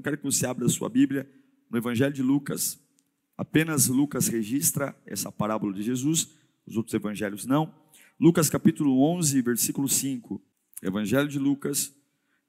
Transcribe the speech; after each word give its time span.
Então 0.00 0.12
quero 0.12 0.16
que 0.16 0.24
você 0.24 0.46
abra 0.46 0.64
a 0.64 0.68
sua 0.70 0.88
Bíblia 0.88 1.30
no 1.68 1.76
Evangelho 1.76 2.14
de 2.14 2.22
Lucas. 2.22 2.82
Apenas 3.36 3.88
Lucas 3.88 4.28
registra 4.28 4.98
essa 5.04 5.30
parábola 5.30 5.74
de 5.74 5.82
Jesus, 5.82 6.34
os 6.66 6.74
outros 6.74 6.94
evangelhos 6.94 7.44
não. 7.44 7.74
Lucas 8.18 8.48
capítulo 8.48 9.02
11, 9.02 9.42
versículo 9.42 9.86
5. 9.86 10.42
Evangelho 10.82 11.28
de 11.28 11.38
Lucas, 11.38 11.94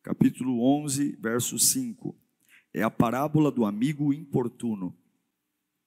capítulo 0.02 0.64
11, 0.64 1.18
verso 1.20 1.60
5. 1.60 2.18
É 2.74 2.84
a 2.84 2.90
parábola 2.90 3.52
do 3.52 3.66
amigo 3.66 4.14
importuno. 4.14 4.98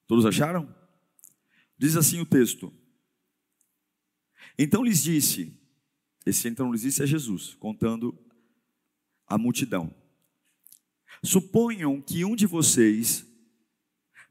Todos 0.06 0.26
acharam? 0.26 0.68
Diz 1.78 1.96
assim 1.96 2.20
o 2.20 2.26
texto: 2.26 2.70
Então 4.58 4.84
lhes 4.84 5.02
disse, 5.02 5.58
esse 6.26 6.46
então 6.46 6.70
lhes 6.70 6.82
disse 6.82 7.02
é 7.02 7.06
Jesus, 7.06 7.54
contando 7.54 8.14
a 9.26 9.38
multidão. 9.38 10.03
Suponham 11.24 12.02
que 12.02 12.22
um 12.22 12.36
de 12.36 12.46
vocês 12.46 13.26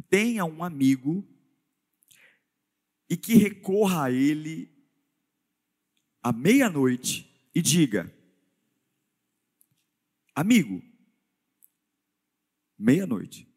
tenha 0.10 0.46
um 0.46 0.64
amigo 0.64 1.28
e 3.10 3.18
que 3.18 3.34
recorra 3.34 4.06
a 4.06 4.12
ele 4.12 4.72
à 6.22 6.32
meia-noite 6.32 7.28
e 7.56 7.64
diga: 7.64 8.16
Amigo, 10.36 10.84
meia-noite, 12.78 13.52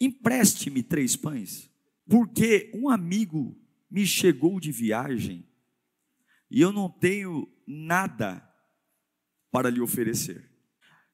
empreste-me 0.00 0.82
três 0.82 1.14
pães, 1.14 1.70
porque 2.04 2.72
um 2.74 2.88
amigo 2.88 3.56
me 3.88 4.04
chegou 4.04 4.58
de 4.58 4.72
viagem 4.72 5.48
e 6.50 6.60
eu 6.60 6.72
não 6.72 6.90
tenho 6.90 7.48
nada 7.64 8.44
para 9.52 9.70
lhe 9.70 9.80
oferecer. 9.80 10.49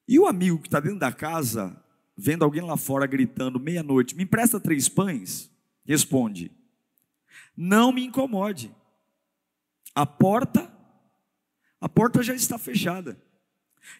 E 0.07 0.17
o 0.17 0.25
amigo 0.25 0.59
que 0.59 0.67
está 0.67 0.79
dentro 0.79 0.99
da 0.99 1.11
casa, 1.11 1.83
vendo 2.15 2.45
alguém 2.45 2.61
lá 2.61 2.77
fora 2.77 3.05
gritando 3.05 3.59
meia-noite, 3.59 4.15
me 4.15 4.23
empresta 4.23 4.59
três 4.59 4.87
pães, 4.87 5.51
responde: 5.83 6.51
Não 7.55 7.91
me 7.91 8.05
incomode. 8.05 8.73
A 9.93 10.05
porta, 10.05 10.71
a 11.81 11.89
porta 11.89 12.21
já 12.23 12.33
está 12.33 12.57
fechada. 12.57 13.19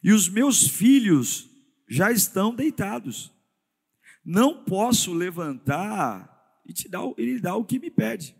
E 0.04 0.12
os 0.12 0.30
meus 0.30 0.68
filhos 0.68 1.50
já 1.88 2.12
estão 2.12 2.54
deitados. 2.54 3.32
Não 4.24 4.64
posso 4.64 5.14
levantar 5.14 6.62
e 6.66 6.74
te 6.74 6.90
dar, 6.90 7.02
ele 7.18 7.40
dá 7.40 7.56
o 7.56 7.64
que 7.66 7.80
me 7.80 7.90
pede. 7.90 8.36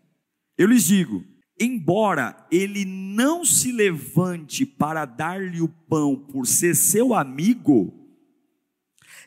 Eu 0.56 0.68
lhes 0.68 0.84
digo: 0.84 1.24
embora 1.60 2.46
ele 2.50 2.84
não 2.84 3.44
se 3.44 3.72
levante 3.72 4.64
para 4.64 5.04
dar-lhe 5.04 5.60
o 5.60 5.68
pão 5.68 6.16
por 6.16 6.46
ser 6.46 6.76
seu 6.76 7.14
amigo, 7.14 7.92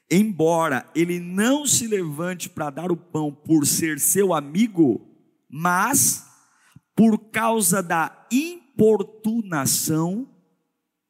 embora 0.10 0.90
ele 0.96 1.20
não 1.20 1.66
se 1.66 1.88
levante 1.88 2.50
para 2.50 2.70
dar 2.70 2.92
o 2.92 2.98
pão 2.98 3.34
por 3.34 3.66
ser 3.66 4.00
seu 4.00 4.34
amigo, 4.34 5.08
mas 5.50 6.26
por 6.96 7.18
causa 7.32 7.82
da 7.82 8.28
importunação 8.32 10.28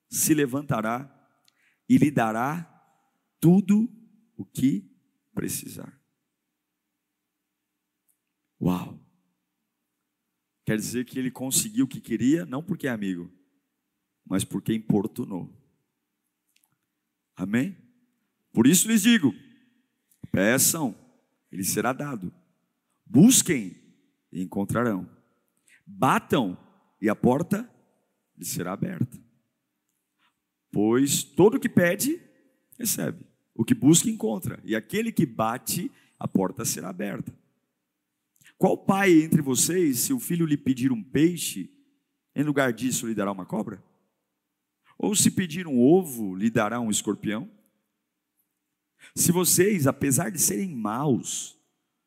se 0.09 0.33
levantará 0.33 1.09
e 1.87 1.97
lhe 1.97 2.11
dará 2.11 2.67
tudo 3.39 3.89
o 4.37 4.45
que 4.45 4.89
precisar. 5.33 5.99
Uau! 8.61 9.00
Quer 10.65 10.77
dizer 10.77 11.05
que 11.05 11.17
ele 11.17 11.31
conseguiu 11.31 11.85
o 11.85 11.87
que 11.87 11.99
queria, 11.99 12.45
não 12.45 12.61
porque 12.61 12.87
é 12.87 12.91
amigo, 12.91 13.31
mas 14.25 14.43
porque 14.43 14.73
importunou. 14.73 15.51
Amém? 17.35 17.75
Por 18.53 18.67
isso 18.67 18.87
lhes 18.87 19.01
digo: 19.01 19.33
peçam, 20.31 20.95
ele 21.51 21.63
será 21.63 21.93
dado. 21.93 22.33
Busquem 23.05 23.75
e 24.31 24.41
encontrarão. 24.41 25.09
Batam 25.85 26.57
e 27.01 27.09
a 27.09 27.15
porta 27.15 27.69
lhe 28.37 28.45
será 28.45 28.73
aberta. 28.73 29.19
Pois 30.71 31.23
todo 31.23 31.59
que 31.59 31.67
pede, 31.67 32.21
recebe. 32.77 33.25
O 33.53 33.65
que 33.65 33.73
busca, 33.73 34.09
encontra. 34.09 34.59
E 34.63 34.75
aquele 34.75 35.11
que 35.11 35.25
bate, 35.25 35.91
a 36.17 36.27
porta 36.27 36.63
será 36.63 36.89
aberta. 36.89 37.33
Qual 38.61 38.77
pai 38.77 39.23
entre 39.23 39.41
vocês, 39.41 40.01
se 40.01 40.13
o 40.13 40.19
filho 40.19 40.45
lhe 40.45 40.55
pedir 40.55 40.91
um 40.91 41.01
peixe, 41.01 41.67
em 42.35 42.43
lugar 42.43 42.71
disso 42.71 43.07
lhe 43.07 43.15
dará 43.15 43.31
uma 43.31 43.43
cobra? 43.43 43.83
Ou 44.99 45.15
se 45.15 45.31
pedir 45.31 45.65
um 45.65 45.81
ovo, 45.81 46.35
lhe 46.35 46.47
dará 46.47 46.79
um 46.79 46.91
escorpião? 46.91 47.49
Se 49.15 49.31
vocês, 49.31 49.87
apesar 49.87 50.29
de 50.29 50.39
serem 50.39 50.75
maus, 50.75 51.57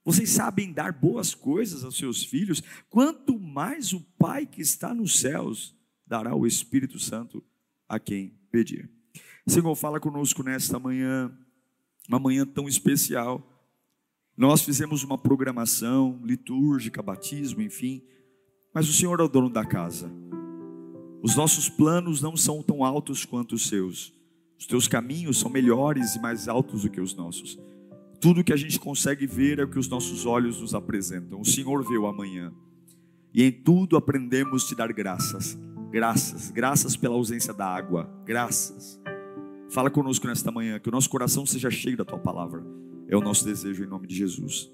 vocês 0.04 0.30
sabem 0.30 0.72
dar 0.72 0.92
boas 0.92 1.34
coisas 1.34 1.82
aos 1.82 1.96
seus 1.96 2.24
filhos, 2.24 2.62
quanto 2.88 3.36
mais 3.36 3.92
o 3.92 4.00
Pai 4.16 4.46
que 4.46 4.62
está 4.62 4.94
nos 4.94 5.18
céus 5.18 5.76
dará 6.06 6.36
o 6.36 6.46
Espírito 6.46 7.00
Santo 7.00 7.42
a 7.88 7.98
quem 7.98 8.38
pedir. 8.52 8.88
Senhor, 9.44 9.74
fala 9.74 9.98
conosco 9.98 10.44
nesta 10.44 10.78
manhã, 10.78 11.36
uma 12.08 12.20
manhã 12.20 12.46
tão 12.46 12.68
especial. 12.68 13.53
Nós 14.36 14.62
fizemos 14.62 15.04
uma 15.04 15.16
programação 15.16 16.20
litúrgica, 16.24 17.00
batismo, 17.00 17.62
enfim, 17.62 18.02
mas 18.74 18.88
o 18.88 18.92
Senhor 18.92 19.20
é 19.20 19.22
o 19.22 19.28
dono 19.28 19.48
da 19.48 19.64
casa. 19.64 20.10
Os 21.22 21.36
nossos 21.36 21.68
planos 21.68 22.20
não 22.20 22.36
são 22.36 22.60
tão 22.60 22.84
altos 22.84 23.24
quanto 23.24 23.54
os 23.54 23.68
seus. 23.68 24.12
Os 24.58 24.66
teus 24.66 24.88
caminhos 24.88 25.38
são 25.38 25.48
melhores 25.48 26.16
e 26.16 26.20
mais 26.20 26.48
altos 26.48 26.82
do 26.82 26.90
que 26.90 27.00
os 27.00 27.14
nossos. 27.14 27.56
Tudo 28.20 28.42
que 28.42 28.52
a 28.52 28.56
gente 28.56 28.78
consegue 28.80 29.26
ver 29.26 29.60
é 29.60 29.64
o 29.64 29.70
que 29.70 29.78
os 29.78 29.88
nossos 29.88 30.26
olhos 30.26 30.60
nos 30.60 30.74
apresentam. 30.74 31.40
O 31.40 31.44
Senhor 31.44 31.86
vê 31.86 31.96
o 31.96 32.06
amanhã. 32.06 32.52
E 33.32 33.42
em 33.42 33.52
tudo 33.52 33.96
aprendemos 33.96 34.66
te 34.66 34.74
dar 34.74 34.92
graças. 34.92 35.56
Graças, 35.92 36.50
graças 36.50 36.96
pela 36.96 37.14
ausência 37.14 37.54
da 37.54 37.66
água, 37.66 38.12
graças. 38.24 39.00
Fala 39.70 39.90
conosco 39.90 40.26
nesta 40.26 40.50
manhã, 40.50 40.80
que 40.80 40.88
o 40.88 40.92
nosso 40.92 41.08
coração 41.08 41.46
seja 41.46 41.70
cheio 41.70 41.96
da 41.96 42.04
tua 42.04 42.18
palavra. 42.18 42.83
É 43.14 43.16
o 43.16 43.20
nosso 43.20 43.44
desejo 43.44 43.84
em 43.84 43.86
nome 43.86 44.08
de 44.08 44.16
Jesus. 44.16 44.68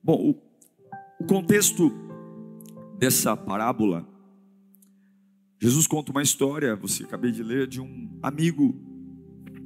Bom, 0.00 0.36
o, 1.18 1.24
contexto 1.24 1.92
dessa 2.96 3.36
parábola, 3.36 4.08
Jesus 5.60 5.88
conta 5.88 6.12
uma 6.12 6.22
história, 6.22 6.76
você 6.76 7.02
acabei 7.02 7.32
de 7.32 7.42
ler, 7.42 7.66
de 7.66 7.80
um 7.80 8.16
amigo, 8.22 8.80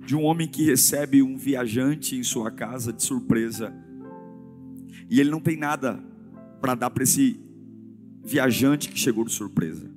de 0.06 0.16
um 0.16 0.24
homem 0.24 0.48
que 0.48 0.64
recebe 0.64 1.22
um 1.22 1.36
viajante 1.36 2.16
em 2.16 2.22
sua 2.22 2.50
casa 2.50 2.94
de 2.94 3.02
surpresa, 3.02 3.74
e 5.10 5.20
ele 5.20 5.28
não 5.28 5.40
tem 5.40 5.58
nada 5.58 6.02
para 6.62 6.74
dar 6.74 6.88
para 6.88 7.02
esse 7.02 7.38
viajante 8.24 8.88
que 8.88 8.98
chegou 8.98 9.22
de 9.22 9.32
surpresa. 9.32 9.94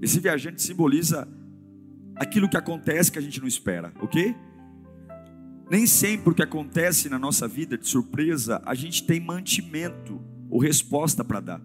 Esse 0.00 0.18
viajante 0.18 0.62
simboliza 0.62 1.28
aquilo 2.14 2.48
que 2.48 2.56
acontece 2.56 3.12
que 3.12 3.18
a 3.18 3.22
gente 3.22 3.38
não 3.38 3.46
espera, 3.46 3.92
ok? 4.00 4.34
Nem 5.70 5.86
sempre 5.86 6.30
o 6.30 6.34
que 6.34 6.42
acontece 6.42 7.08
na 7.08 7.18
nossa 7.18 7.48
vida 7.48 7.76
de 7.76 7.88
surpresa, 7.88 8.62
a 8.64 8.74
gente 8.74 9.04
tem 9.04 9.18
mantimento 9.20 10.20
ou 10.48 10.60
resposta 10.60 11.24
para 11.24 11.40
dar. 11.40 11.62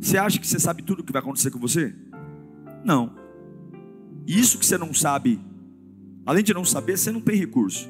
Você 0.00 0.16
acha 0.16 0.38
que 0.38 0.46
você 0.46 0.58
sabe 0.58 0.82
tudo 0.82 1.00
o 1.00 1.04
que 1.04 1.12
vai 1.12 1.20
acontecer 1.20 1.50
com 1.50 1.58
você? 1.58 1.94
Não. 2.84 3.14
Isso 4.26 4.58
que 4.58 4.64
você 4.64 4.78
não 4.78 4.94
sabe, 4.94 5.38
além 6.24 6.42
de 6.42 6.54
não 6.54 6.64
saber, 6.64 6.96
você 6.96 7.12
não 7.12 7.20
tem 7.20 7.36
recurso. 7.36 7.88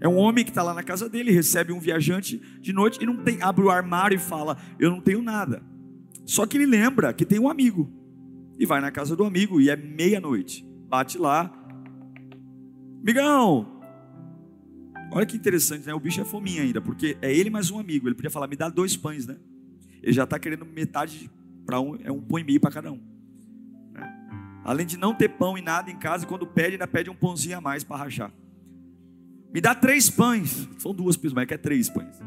É 0.00 0.08
um 0.08 0.16
homem 0.16 0.44
que 0.44 0.50
está 0.50 0.62
lá 0.62 0.74
na 0.74 0.82
casa 0.82 1.08
dele, 1.08 1.30
recebe 1.30 1.72
um 1.72 1.80
viajante 1.80 2.40
de 2.60 2.72
noite 2.72 3.02
e 3.02 3.06
não 3.06 3.16
tem, 3.16 3.40
abre 3.40 3.64
o 3.64 3.70
armário 3.70 4.16
e 4.16 4.18
fala: 4.18 4.58
Eu 4.78 4.90
não 4.90 5.00
tenho 5.00 5.22
nada. 5.22 5.62
Só 6.24 6.44
que 6.44 6.56
ele 6.56 6.66
lembra 6.66 7.14
que 7.14 7.24
tem 7.24 7.38
um 7.38 7.48
amigo 7.48 7.90
e 8.58 8.66
vai 8.66 8.80
na 8.80 8.90
casa 8.90 9.14
do 9.16 9.24
amigo 9.24 9.60
e 9.60 9.70
é 9.70 9.76
meia-noite. 9.76 10.66
Bate 10.88 11.16
lá, 11.18 11.52
amigão. 13.00 13.75
Olha 15.10 15.24
que 15.24 15.36
interessante, 15.36 15.86
né? 15.86 15.94
O 15.94 16.00
bicho 16.00 16.20
é 16.20 16.24
fominha 16.24 16.62
ainda, 16.62 16.80
porque 16.80 17.16
é 17.22 17.34
ele 17.34 17.50
mais 17.50 17.70
um 17.70 17.78
amigo. 17.78 18.08
Ele 18.08 18.14
podia 18.14 18.30
falar: 18.30 18.48
Me 18.48 18.56
dá 18.56 18.68
dois 18.68 18.96
pães, 18.96 19.26
né? 19.26 19.36
Ele 20.02 20.12
já 20.12 20.24
está 20.24 20.38
querendo 20.38 20.64
metade 20.64 21.30
para 21.64 21.80
um, 21.80 21.96
é 22.02 22.12
um 22.12 22.20
pão 22.20 22.38
e 22.38 22.44
meio 22.44 22.60
para 22.60 22.70
cada 22.70 22.92
um. 22.92 23.00
Né? 23.92 24.02
Além 24.64 24.86
de 24.86 24.96
não 24.96 25.14
ter 25.14 25.28
pão 25.30 25.56
e 25.58 25.62
nada 25.62 25.90
em 25.90 25.98
casa, 25.98 26.26
quando 26.26 26.46
pede, 26.46 26.72
ainda 26.72 26.86
pede 26.86 27.10
um 27.10 27.14
pãozinho 27.14 27.58
a 27.58 27.60
mais 27.60 27.82
para 27.82 27.96
rachar. 27.96 28.32
Me 29.52 29.60
dá 29.60 29.74
três 29.74 30.10
pães. 30.10 30.68
São 30.78 30.94
duas 30.94 31.16
pessoas, 31.16 31.34
mas 31.34 31.46
quer 31.46 31.58
três 31.58 31.88
pães. 31.88 32.20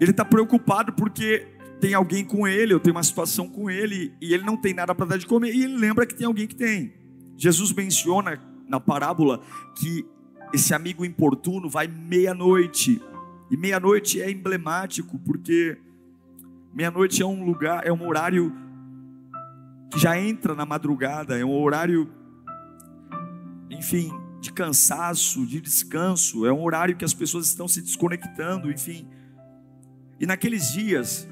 Ele 0.00 0.10
está 0.12 0.24
preocupado 0.24 0.92
porque 0.92 1.46
tem 1.80 1.94
alguém 1.94 2.24
com 2.24 2.46
ele, 2.46 2.74
ou 2.74 2.80
tem 2.80 2.92
uma 2.92 3.02
situação 3.02 3.48
com 3.48 3.70
ele, 3.70 4.14
e 4.20 4.32
ele 4.32 4.44
não 4.44 4.56
tem 4.56 4.74
nada 4.74 4.94
para 4.94 5.06
dar 5.06 5.16
de 5.18 5.26
comer, 5.26 5.54
e 5.54 5.64
ele 5.64 5.76
lembra 5.76 6.06
que 6.06 6.14
tem 6.14 6.26
alguém 6.26 6.46
que 6.46 6.54
tem. 6.54 6.92
Jesus 7.36 7.72
menciona 7.72 8.38
na 8.70 8.78
parábola 8.78 9.40
que 9.74 10.06
esse 10.54 10.72
amigo 10.72 11.04
importuno 11.04 11.68
vai 11.68 11.88
meia-noite, 11.88 13.02
e 13.50 13.56
meia-noite 13.56 14.22
é 14.22 14.30
emblemático, 14.30 15.18
porque 15.18 15.76
meia-noite 16.72 17.20
é 17.20 17.26
um 17.26 17.44
lugar, 17.44 17.84
é 17.84 17.92
um 17.92 18.06
horário 18.06 18.54
que 19.90 19.98
já 19.98 20.18
entra 20.18 20.54
na 20.54 20.64
madrugada, 20.64 21.36
é 21.36 21.44
um 21.44 21.60
horário, 21.60 22.08
enfim, 23.68 24.12
de 24.40 24.52
cansaço, 24.52 25.44
de 25.44 25.60
descanso, 25.60 26.46
é 26.46 26.52
um 26.52 26.62
horário 26.62 26.96
que 26.96 27.04
as 27.04 27.12
pessoas 27.12 27.46
estão 27.46 27.66
se 27.66 27.82
desconectando, 27.82 28.70
enfim. 28.70 29.08
E 30.20 30.26
naqueles 30.26 30.72
dias, 30.72 31.28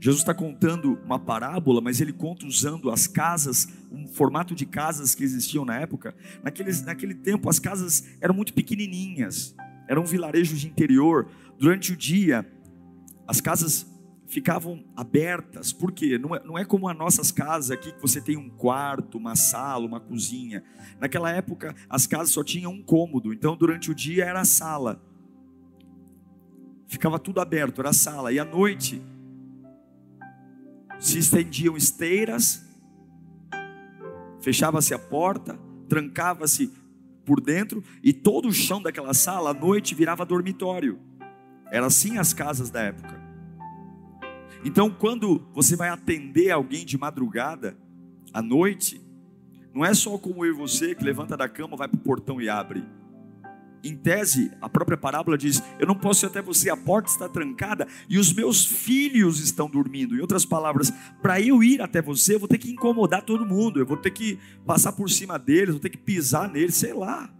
Jesus 0.00 0.20
está 0.22 0.32
contando 0.32 0.98
uma 1.04 1.18
parábola, 1.18 1.80
mas 1.80 2.00
ele 2.00 2.12
conta 2.12 2.46
usando 2.46 2.90
as 2.90 3.06
casas, 3.06 3.68
um 3.90 4.06
formato 4.06 4.54
de 4.54 4.64
casas 4.64 5.14
que 5.14 5.24
existiam 5.24 5.64
na 5.64 5.76
época. 5.76 6.14
Naqueles, 6.42 6.82
naquele 6.82 7.14
tempo, 7.14 7.50
as 7.50 7.58
casas 7.58 8.04
eram 8.20 8.34
muito 8.34 8.54
pequenininhas, 8.54 9.56
eram 9.88 10.04
vilarejos 10.04 10.60
de 10.60 10.68
interior. 10.68 11.28
Durante 11.58 11.92
o 11.92 11.96
dia, 11.96 12.46
as 13.26 13.40
casas 13.40 13.86
ficavam 14.28 14.84
abertas, 14.94 15.72
porque 15.72 16.16
não 16.16 16.36
é, 16.36 16.44
não 16.44 16.58
é 16.58 16.64
como 16.64 16.88
as 16.88 16.96
nossas 16.96 17.32
casas 17.32 17.70
aqui, 17.72 17.90
que 17.92 18.00
você 18.00 18.20
tem 18.20 18.36
um 18.36 18.50
quarto, 18.50 19.18
uma 19.18 19.34
sala, 19.34 19.84
uma 19.84 19.98
cozinha. 19.98 20.62
Naquela 21.00 21.32
época, 21.32 21.74
as 21.88 22.06
casas 22.06 22.30
só 22.30 22.44
tinham 22.44 22.70
um 22.70 22.82
cômodo, 22.82 23.32
então 23.32 23.56
durante 23.56 23.90
o 23.90 23.94
dia 23.94 24.24
era 24.24 24.40
a 24.40 24.44
sala 24.44 25.02
ficava 26.88 27.18
tudo 27.18 27.38
aberto, 27.38 27.80
era 27.80 27.90
a 27.90 27.92
sala. 27.92 28.32
E 28.32 28.38
à 28.38 28.44
noite 28.46 29.02
se 31.08 31.18
estendiam 31.18 31.76
esteiras, 31.76 32.64
fechava-se 34.40 34.92
a 34.92 34.98
porta, 34.98 35.58
trancava-se 35.88 36.70
por 37.24 37.40
dentro 37.40 37.82
e 38.02 38.12
todo 38.12 38.48
o 38.48 38.52
chão 38.52 38.80
daquela 38.80 39.14
sala 39.14 39.50
à 39.50 39.54
noite 39.54 39.94
virava 39.94 40.24
dormitório. 40.24 40.98
Era 41.70 41.86
assim 41.86 42.18
as 42.18 42.32
casas 42.32 42.70
da 42.70 42.80
época. 42.80 43.18
Então, 44.64 44.90
quando 44.90 45.46
você 45.52 45.76
vai 45.76 45.88
atender 45.88 46.50
alguém 46.50 46.84
de 46.84 46.98
madrugada, 46.98 47.76
à 48.32 48.42
noite, 48.42 49.00
não 49.72 49.84
é 49.84 49.94
só 49.94 50.18
como 50.18 50.44
eu 50.44 50.52
e 50.52 50.56
você 50.56 50.94
que 50.94 51.04
levanta 51.04 51.36
da 51.36 51.48
cama, 51.48 51.76
vai 51.76 51.88
para 51.88 51.98
o 51.98 52.02
portão 52.02 52.40
e 52.40 52.48
abre. 52.48 52.84
Em 53.82 53.96
tese, 53.96 54.50
a 54.60 54.68
própria 54.68 54.98
parábola 54.98 55.38
diz: 55.38 55.62
Eu 55.78 55.86
não 55.86 55.94
posso 55.94 56.24
ir 56.24 56.28
até 56.28 56.42
você, 56.42 56.68
a 56.68 56.76
porta 56.76 57.10
está 57.10 57.28
trancada 57.28 57.86
e 58.08 58.18
os 58.18 58.32
meus 58.32 58.64
filhos 58.64 59.38
estão 59.38 59.70
dormindo. 59.70 60.16
Em 60.16 60.20
outras 60.20 60.44
palavras, 60.44 60.92
para 61.22 61.40
eu 61.40 61.62
ir 61.62 61.80
até 61.80 62.02
você, 62.02 62.34
eu 62.34 62.40
vou 62.40 62.48
ter 62.48 62.58
que 62.58 62.70
incomodar 62.70 63.22
todo 63.22 63.46
mundo, 63.46 63.78
eu 63.78 63.86
vou 63.86 63.96
ter 63.96 64.10
que 64.10 64.38
passar 64.66 64.92
por 64.92 65.08
cima 65.08 65.38
deles, 65.38 65.70
vou 65.70 65.80
ter 65.80 65.90
que 65.90 65.98
pisar 65.98 66.50
neles, 66.50 66.74
sei 66.74 66.92
lá. 66.92 67.30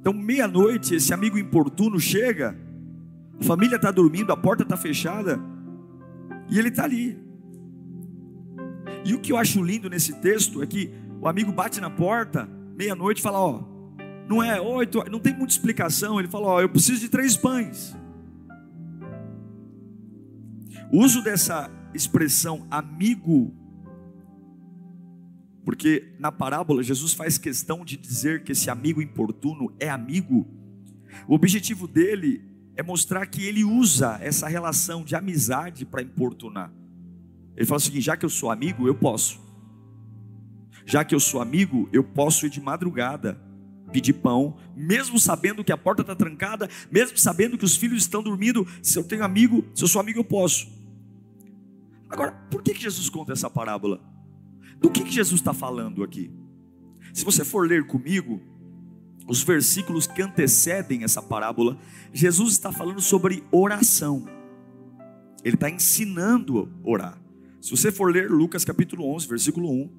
Então, 0.00 0.12
meia-noite, 0.12 0.96
esse 0.96 1.14
amigo 1.14 1.38
importuno 1.38 2.00
chega, 2.00 2.58
a 3.40 3.44
família 3.44 3.76
está 3.76 3.92
dormindo, 3.92 4.32
a 4.32 4.36
porta 4.36 4.64
está 4.64 4.76
fechada 4.76 5.40
e 6.50 6.58
ele 6.58 6.68
está 6.68 6.82
ali. 6.82 7.16
E 9.04 9.14
o 9.14 9.20
que 9.20 9.32
eu 9.32 9.36
acho 9.36 9.62
lindo 9.62 9.88
nesse 9.88 10.14
texto 10.20 10.62
é 10.62 10.66
que 10.66 10.92
o 11.20 11.28
amigo 11.28 11.52
bate 11.52 11.80
na 11.80 11.90
porta, 11.90 12.48
meia-noite, 12.76 13.20
e 13.20 13.22
fala: 13.22 13.38
Ó 13.38 13.77
não 14.28 14.42
é 14.42 14.60
oito, 14.60 15.02
não 15.10 15.18
tem 15.18 15.34
muita 15.34 15.54
explicação. 15.54 16.18
Ele 16.18 16.28
fala: 16.28 16.46
Ó, 16.46 16.60
eu 16.60 16.68
preciso 16.68 17.00
de 17.00 17.08
três 17.08 17.36
pães. 17.36 17.96
O 20.92 21.02
uso 21.02 21.22
dessa 21.22 21.70
expressão 21.94 22.66
amigo, 22.70 23.54
porque 25.64 26.14
na 26.18 26.30
parábola 26.30 26.82
Jesus 26.82 27.12
faz 27.12 27.38
questão 27.38 27.84
de 27.84 27.96
dizer 27.96 28.44
que 28.44 28.52
esse 28.52 28.68
amigo 28.68 29.00
importuno 29.00 29.72
é 29.80 29.88
amigo. 29.88 30.46
O 31.26 31.34
objetivo 31.34 31.88
dele 31.88 32.44
é 32.76 32.82
mostrar 32.82 33.26
que 33.26 33.42
ele 33.44 33.64
usa 33.64 34.18
essa 34.20 34.46
relação 34.46 35.02
de 35.02 35.16
amizade 35.16 35.86
para 35.86 36.02
importunar. 36.02 36.70
Ele 37.56 37.64
fala 37.64 37.78
o 37.78 37.80
seguinte: 37.80 38.04
já 38.04 38.16
que 38.16 38.26
eu 38.26 38.30
sou 38.30 38.50
amigo, 38.50 38.86
eu 38.86 38.94
posso. 38.94 39.40
Já 40.84 41.02
que 41.02 41.14
eu 41.14 41.20
sou 41.20 41.40
amigo, 41.40 41.88
eu 41.92 42.04
posso 42.04 42.46
ir 42.46 42.50
de 42.50 42.60
madrugada 42.60 43.47
pedir 43.88 44.14
pão, 44.14 44.56
mesmo 44.76 45.18
sabendo 45.18 45.64
que 45.64 45.72
a 45.72 45.76
porta 45.76 46.02
está 46.02 46.14
trancada, 46.14 46.68
mesmo 46.90 47.18
sabendo 47.18 47.58
que 47.58 47.64
os 47.64 47.76
filhos 47.76 48.02
estão 48.02 48.22
dormindo. 48.22 48.66
Se 48.82 48.98
eu 48.98 49.04
tenho 49.04 49.24
amigo, 49.24 49.64
se 49.74 49.82
eu 49.82 49.88
sou 49.88 50.00
amigo, 50.00 50.20
eu 50.20 50.24
posso. 50.24 50.68
Agora, 52.08 52.32
por 52.50 52.62
que, 52.62 52.74
que 52.74 52.82
Jesus 52.82 53.08
conta 53.08 53.32
essa 53.32 53.50
parábola? 53.50 54.00
Do 54.80 54.90
que, 54.90 55.04
que 55.04 55.10
Jesus 55.10 55.40
está 55.40 55.52
falando 55.52 56.02
aqui? 56.02 56.30
Se 57.12 57.24
você 57.24 57.44
for 57.44 57.66
ler 57.66 57.86
comigo, 57.86 58.40
os 59.26 59.42
versículos 59.42 60.06
que 60.06 60.22
antecedem 60.22 61.04
essa 61.04 61.20
parábola, 61.20 61.78
Jesus 62.12 62.52
está 62.52 62.72
falando 62.72 63.00
sobre 63.00 63.44
oração. 63.52 64.26
Ele 65.44 65.54
está 65.54 65.68
ensinando 65.68 66.70
a 66.84 66.88
orar. 66.88 67.22
Se 67.60 67.70
você 67.70 67.92
for 67.92 68.12
ler 68.12 68.30
Lucas 68.30 68.64
capítulo 68.64 69.04
11, 69.14 69.28
versículo 69.28 69.70
1, 69.70 69.90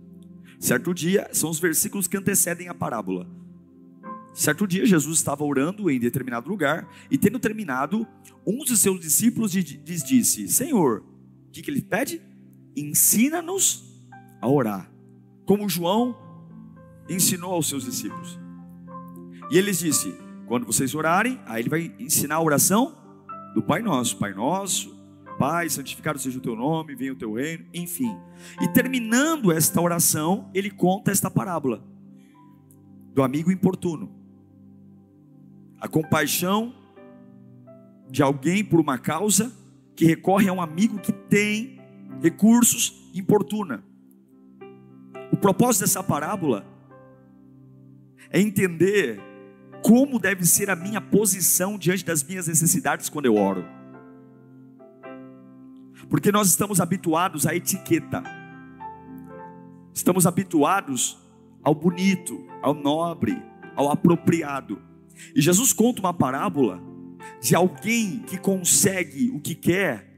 certo 0.59 0.94
dia, 0.94 1.30
são 1.31 1.50
os 1.50 1.59
versículos 1.59 2.07
que 2.07 2.18
antecedem 2.18 2.69
a 2.69 2.74
parábola. 2.74 3.27
Certo 4.34 4.68
dia, 4.68 4.86
Jesus 4.86 5.18
estava 5.18 5.44
orando 5.44 5.90
em 5.90 6.00
determinado 6.00 6.50
lugar 6.50 6.88
e, 7.10 7.18
tendo 7.18 7.40
terminado, 7.40 8.08
um 8.46 8.60
dos 8.60 8.80
seus 8.80 9.00
discípulos 9.00 9.54
lhes 9.54 10.04
disse: 10.04 10.48
Senhor, 10.48 11.04
o 11.48 11.52
que, 11.52 11.62
que 11.62 11.72
ele 11.72 11.81
pede? 11.81 12.22
Ensina-nos 12.76 13.84
a 14.42 14.48
orar, 14.48 14.90
como 15.46 15.68
João 15.68 16.16
ensinou 17.10 17.54
aos 17.54 17.68
seus 17.68 17.84
discípulos. 17.84 18.40
E 19.52 19.58
ele 19.58 19.72
disse: 19.72 20.16
Quando 20.48 20.66
vocês 20.66 20.94
orarem, 20.94 21.40
aí 21.46 21.62
ele 21.62 21.70
vai 21.70 21.96
ensinar 22.00 22.36
a 22.36 22.44
oração 22.44 22.96
do 23.56 23.64
Pai 23.64 23.81
Nosso: 23.81 24.16
Pai 24.18 24.34
Nosso, 24.34 24.96
Pai, 25.40 25.70
santificado 25.70 26.20
seja 26.20 26.38
o 26.38 26.42
teu 26.42 26.56
nome, 26.56 26.96
venha 26.96 27.14
o 27.14 27.18
teu 27.18 27.34
reino, 27.34 27.66
enfim. 27.74 28.16
E 28.62 28.68
terminando 28.68 29.52
esta 29.52 29.81
oração, 29.81 30.50
ele 30.54 30.70
conta 30.70 31.12
esta 31.12 31.31
parábola 31.31 31.84
do 33.14 33.24
amigo 33.24 33.52
importuno 33.52 34.19
a 35.80 35.88
compaixão 35.88 36.74
de 38.09 38.21
alguém 38.24 38.64
por 38.64 38.80
uma 38.80 38.98
causa 38.98 39.52
que 39.95 40.06
recorre 40.06 40.50
a 40.50 40.54
um 40.54 40.62
amigo 40.62 41.00
que 41.00 41.12
tem 41.12 41.80
recursos 42.21 43.09
importuna. 43.14 43.83
O 45.31 45.38
propósito 45.38 45.81
dessa 45.81 46.04
parábola 46.04 46.66
é 48.30 48.40
entender 48.40 49.19
como 49.83 50.19
deve 50.19 50.45
ser 50.45 50.69
a 50.69 50.76
minha 50.76 51.00
posição 51.00 51.78
diante 51.78 52.04
das 52.04 52.24
minhas 52.24 52.48
necessidades 52.48 53.09
quando 53.09 53.26
eu 53.26 53.36
oro. 53.36 53.66
Porque 56.09 56.31
nós 56.31 56.48
estamos 56.48 56.81
habituados 56.81 57.45
à 57.45 57.56
etiqueta, 57.56 58.24
estamos 59.94 60.26
habituados 60.26 61.19
ao 61.64 61.76
bonito, 61.76 62.48
ao 62.62 62.74
nobre, 62.74 63.42
ao 63.76 63.92
apropriado. 63.92 64.89
E 65.35 65.42
Jesus 65.42 65.73
conta 65.73 66.02
uma 66.02 66.14
parábola 66.14 66.81
de 67.42 67.56
alguém 67.56 68.19
que 68.19 68.38
consegue 68.38 69.30
o 69.31 69.40
que 69.40 69.56
quer, 69.56 70.09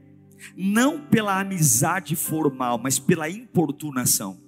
não 0.56 1.00
pela 1.00 1.40
amizade 1.40 2.16
formal, 2.16 2.78
mas 2.78 2.98
pela 2.98 3.28
importunação. 3.28 4.40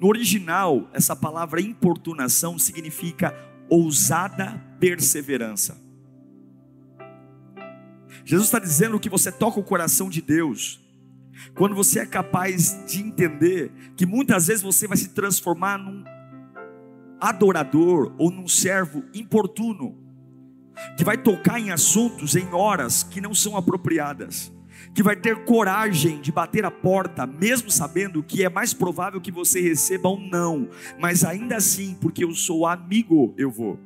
No 0.00 0.08
original, 0.08 0.88
essa 0.92 1.14
palavra 1.14 1.60
importunação 1.60 2.58
significa 2.58 3.34
ousada 3.68 4.58
perseverança. 4.80 5.80
Jesus 8.24 8.48
está 8.48 8.58
dizendo 8.58 8.98
que 8.98 9.08
você 9.08 9.30
toca 9.30 9.60
o 9.60 9.64
coração 9.64 10.08
de 10.08 10.20
Deus, 10.20 10.80
quando 11.54 11.74
você 11.74 12.00
é 12.00 12.06
capaz 12.06 12.84
de 12.86 13.00
entender 13.00 13.72
que 13.96 14.06
muitas 14.06 14.46
vezes 14.46 14.62
você 14.62 14.86
vai 14.86 14.96
se 14.96 15.10
transformar 15.10 15.78
num 15.78 16.04
adorador 17.20 18.14
ou 18.18 18.30
num 18.30 18.48
servo 18.48 19.04
importuno, 19.14 19.96
que 20.96 21.04
vai 21.04 21.16
tocar 21.16 21.60
em 21.60 21.70
assuntos 21.70 22.34
em 22.36 22.52
horas 22.52 23.02
que 23.02 23.20
não 23.20 23.34
são 23.34 23.56
apropriadas, 23.56 24.52
que 24.94 25.02
vai 25.02 25.16
ter 25.16 25.44
coragem 25.44 26.20
de 26.20 26.32
bater 26.32 26.64
a 26.64 26.70
porta, 26.70 27.26
mesmo 27.26 27.70
sabendo 27.70 28.22
que 28.22 28.44
é 28.44 28.48
mais 28.48 28.74
provável 28.74 29.20
que 29.20 29.30
você 29.30 29.60
receba 29.60 30.08
um 30.08 30.28
não, 30.28 30.68
mas 30.98 31.24
ainda 31.24 31.56
assim, 31.56 31.96
porque 32.00 32.24
eu 32.24 32.32
sou 32.32 32.66
amigo, 32.66 33.34
eu 33.36 33.50
vou. 33.50 33.78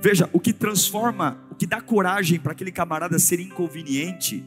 Veja, 0.00 0.28
o 0.32 0.40
que 0.40 0.52
transforma, 0.52 1.40
o 1.50 1.54
que 1.54 1.66
dá 1.66 1.80
coragem 1.80 2.38
para 2.38 2.52
aquele 2.52 2.72
camarada 2.72 3.18
ser 3.18 3.40
inconveniente, 3.40 4.44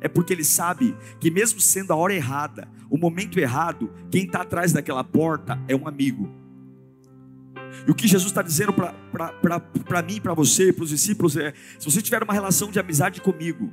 é 0.00 0.08
porque 0.08 0.32
ele 0.32 0.44
sabe 0.44 0.96
que, 1.20 1.30
mesmo 1.30 1.60
sendo 1.60 1.92
a 1.92 1.96
hora 1.96 2.14
errada, 2.14 2.68
o 2.88 2.96
momento 2.96 3.38
errado, 3.38 3.92
quem 4.10 4.24
está 4.24 4.42
atrás 4.42 4.72
daquela 4.72 5.04
porta 5.04 5.60
é 5.68 5.76
um 5.76 5.86
amigo. 5.86 6.39
E 7.86 7.90
o 7.90 7.94
que 7.94 8.08
Jesus 8.08 8.30
está 8.30 8.42
dizendo 8.42 8.72
para 8.72 10.02
mim, 10.02 10.20
para 10.20 10.34
você, 10.34 10.72
para 10.72 10.84
os 10.84 10.90
discípulos 10.90 11.36
é: 11.36 11.52
se 11.78 11.84
você 11.84 12.02
tiver 12.02 12.22
uma 12.22 12.32
relação 12.32 12.70
de 12.70 12.78
amizade 12.78 13.20
comigo, 13.20 13.70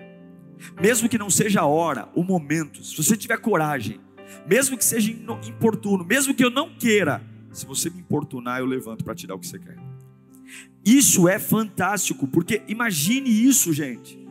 mesmo 0.81 1.07
que 1.07 1.17
não 1.17 1.29
seja 1.29 1.61
a 1.61 1.65
hora, 1.65 2.09
o 2.15 2.23
momento, 2.23 2.83
se 2.83 2.95
você 2.95 3.15
tiver 3.15 3.37
coragem, 3.37 3.99
mesmo 4.47 4.77
que 4.77 4.83
seja 4.83 5.11
importuno, 5.47 6.03
mesmo 6.03 6.33
que 6.33 6.43
eu 6.43 6.49
não 6.49 6.75
queira, 6.75 7.21
se 7.51 7.65
você 7.65 7.89
me 7.89 7.99
importunar, 7.99 8.59
eu 8.59 8.65
levanto 8.65 9.03
para 9.03 9.15
te 9.15 9.25
dar 9.25 9.35
o 9.35 9.39
que 9.39 9.47
você 9.47 9.59
quer. 9.59 9.77
Isso 10.85 11.27
é 11.27 11.39
fantástico, 11.39 12.27
porque 12.27 12.61
imagine 12.67 13.29
isso, 13.29 13.73
gente. 13.73 14.26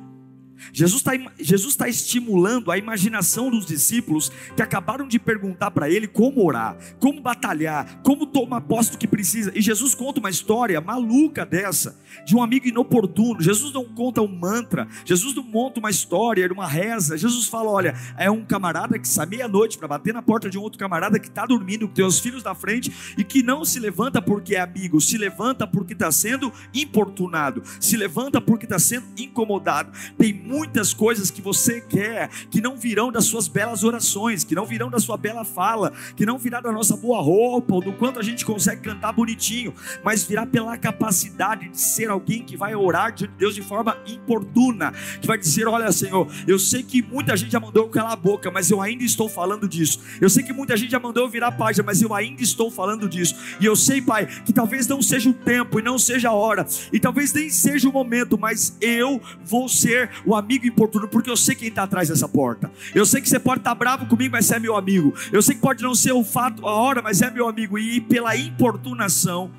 Jesus 0.72 1.00
está 1.00 1.12
Jesus 1.38 1.76
tá 1.76 1.88
estimulando 1.88 2.70
a 2.70 2.78
imaginação 2.78 3.50
dos 3.50 3.66
discípulos 3.66 4.30
que 4.54 4.62
acabaram 4.62 5.06
de 5.06 5.18
perguntar 5.18 5.70
para 5.70 5.90
ele 5.90 6.06
como 6.06 6.44
orar, 6.44 6.76
como 6.98 7.20
batalhar, 7.20 8.00
como 8.02 8.26
tomar 8.26 8.62
posto 8.62 8.92
do 8.92 8.98
que 8.98 9.06
precisa. 9.06 9.52
E 9.54 9.60
Jesus 9.60 9.94
conta 9.94 10.20
uma 10.20 10.30
história 10.30 10.80
maluca 10.80 11.44
dessa, 11.44 11.98
de 12.25 12.34
um 12.34 12.42
amigo 12.42 12.66
inoportuno. 12.66 13.40
Jesus 13.40 13.72
não 13.72 13.84
conta 13.84 14.22
um 14.22 14.28
mantra, 14.28 14.88
Jesus 15.04 15.34
não 15.34 15.42
monta 15.42 15.80
uma 15.80 15.90
história, 15.90 16.50
uma 16.52 16.66
reza. 16.66 17.16
Jesus 17.16 17.46
fala: 17.48 17.70
olha, 17.70 17.94
é 18.16 18.30
um 18.30 18.44
camarada 18.44 18.98
que 18.98 19.08
sai 19.08 19.26
meia-noite 19.26 19.78
para 19.78 19.88
bater 19.88 20.14
na 20.14 20.22
porta 20.22 20.48
de 20.48 20.58
um 20.58 20.62
outro 20.62 20.78
camarada 20.78 21.18
que 21.18 21.28
está 21.28 21.46
dormindo, 21.46 21.88
que 21.88 21.94
tem 21.94 22.04
os 22.04 22.18
filhos 22.18 22.42
na 22.42 22.54
frente 22.54 22.92
e 23.16 23.25
que 23.25 23.42
não 23.42 23.64
se 23.64 23.78
levanta 23.78 24.22
porque 24.22 24.54
é 24.54 24.60
amigo, 24.60 25.00
se 25.00 25.18
levanta 25.18 25.66
porque 25.66 25.92
está 25.92 26.10
sendo 26.10 26.52
importunado, 26.75 27.62
se 27.80 27.96
levanta 27.96 28.40
porque 28.40 28.66
está 28.66 28.78
sendo 28.78 29.06
incomodado. 29.16 29.90
Tem 30.16 30.32
muitas 30.47 30.95
coisas 30.95 31.31
que 31.31 31.43
você 31.43 31.81
quer 31.81 32.29
que 32.50 32.61
não 32.61 32.76
virão 32.76 33.11
das 33.11 33.25
suas 33.25 33.49
belas 33.49 33.83
orações, 33.83 34.45
que 34.45 34.55
não 34.55 34.65
virão 34.65 34.88
da 34.88 34.99
sua 34.99 35.17
bela 35.17 35.45
fala, 35.45 35.93
que 36.15 36.25
não 36.25 36.38
virá 36.38 36.61
da 36.61 36.71
nossa 36.71 36.97
boa 36.97 37.21
roupa 37.21 37.75
ou 37.75 37.81
do 37.81 37.93
quanto 37.93 38.21
a 38.21 38.23
gente 38.23 38.45
consegue 38.45 38.83
cantar 38.83 39.12
bonitinho, 39.12 39.75
mas 40.05 40.23
virá 40.25 40.47
pela 40.47 40.76
capacidade 40.79 41.69
de 41.69 41.81
ser 41.81 42.11
alguém 42.11 42.43
que 42.43 42.57
vai 42.57 42.75
orar 42.75 43.12
de 43.12 43.26
Deus 43.26 43.55
de 43.55 43.62
forma 43.62 43.97
importuna, 44.07 44.93
que 45.21 45.26
vai 45.26 45.38
dizer: 45.38 45.67
Olha, 45.67 45.91
Senhor, 45.91 46.29
eu 46.47 46.59
sei 46.59 46.83
que 46.83 47.03
muita 47.03 47.37
gente 47.37 47.50
já 47.50 47.61
mandou 47.61 47.85
eu 47.85 47.88
calar 47.88 48.12
a 48.12 48.17
boca, 48.17 48.50
mas 48.50 48.71
eu 48.71 48.81
ainda 48.81 49.03
estou 49.03 49.29
falando 49.29 49.69
disso. 49.69 50.00
Eu 50.21 50.31
sei 50.31 50.43
que 50.43 50.53
muita 50.53 50.76
gente 50.76 50.91
já 50.91 51.00
mandou 51.00 51.25
eu 51.25 51.29
virar 51.29 51.53
página, 51.53 51.85
mas 51.85 52.00
eu 52.00 52.15
ainda 52.15 52.43
estou 52.43 52.71
falando 52.71 53.09
disso. 53.09 53.35
E 53.61 53.67
eu 53.67 53.75
sei, 53.75 54.00
Pai, 54.00 54.26
que 54.45 54.53
talvez 54.53 54.87
não 54.87 55.03
seja 55.03 55.29
o 55.29 55.35
tempo 55.35 55.79
e 55.81 55.83
não 55.83 55.99
seja 55.99 56.29
a 56.29 56.33
hora, 56.33 56.67
e 56.93 57.00
talvez 57.00 57.33
nem 57.33 57.50
seja 57.50 57.88
o 57.88 57.93
momento, 57.93 58.38
mas 58.38 58.76
eu 58.81 59.21
vou 59.45 59.69
ser 59.69 60.11
o 60.25 60.35
amigo 60.37 60.66
importuno, 60.66 61.09
porque 61.09 61.31
eu 61.31 61.37
sei 61.37 61.55
quem 61.55 61.69
está 61.69 61.83
atrás 61.83 62.09
dessa 62.09 62.28
porta. 62.28 62.71
Eu 62.95 63.05
sei 63.05 63.21
que 63.21 63.28
você 63.28 63.38
pode 63.38 63.61
estar 63.61 63.71
tá 63.71 63.75
bravo 63.75 64.07
comigo, 64.07 64.33
mas 64.33 64.50
é 64.50 64.59
meu 64.59 64.76
amigo. 64.76 65.14
Eu 65.33 65.43
sei 65.43 65.55
que 65.55 65.61
pode 65.61 65.83
não 65.83 65.95
ser 65.95 66.12
o 66.12 66.23
fato, 66.23 66.66
a 66.66 66.73
hora, 66.73 67.02
mas 67.02 67.23
é 67.23 67.31
meu 67.31 67.49
amigo. 67.49 67.78
E 67.78 68.00
pela 68.00 68.37
importunação, 68.37 69.50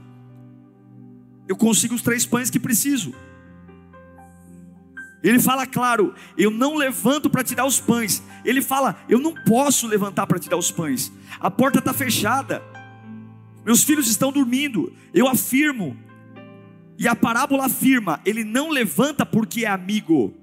eu 1.47 1.55
consigo 1.55 1.95
os 1.95 2.01
três 2.01 2.25
pães 2.25 2.49
que 2.49 2.59
preciso. 2.59 3.13
Ele 5.23 5.39
fala 5.39 5.65
claro, 5.65 6.13
eu 6.37 6.51
não 6.51 6.75
levanto 6.75 7.29
para 7.29 7.43
te 7.43 7.55
dar 7.55 7.65
os 7.65 7.79
pães. 7.79 8.23
Ele 8.45 8.61
fala, 8.61 8.95
eu 9.09 9.19
não 9.19 9.33
posso 9.33 9.87
levantar 9.87 10.27
para 10.27 10.39
te 10.39 10.47
dar 10.47 10.57
os 10.57 10.71
pães. 10.71 11.11
A 11.39 11.49
porta 11.49 11.79
está 11.79 11.93
fechada. 11.93 12.61
Meus 13.65 13.83
filhos 13.83 14.07
estão 14.07 14.31
dormindo. 14.31 14.93
Eu 15.13 15.27
afirmo. 15.27 15.97
E 16.97 17.07
a 17.07 17.15
parábola 17.15 17.65
afirma: 17.65 18.19
ele 18.25 18.43
não 18.43 18.69
levanta 18.69 19.25
porque 19.25 19.65
é 19.65 19.67
amigo. 19.67 20.33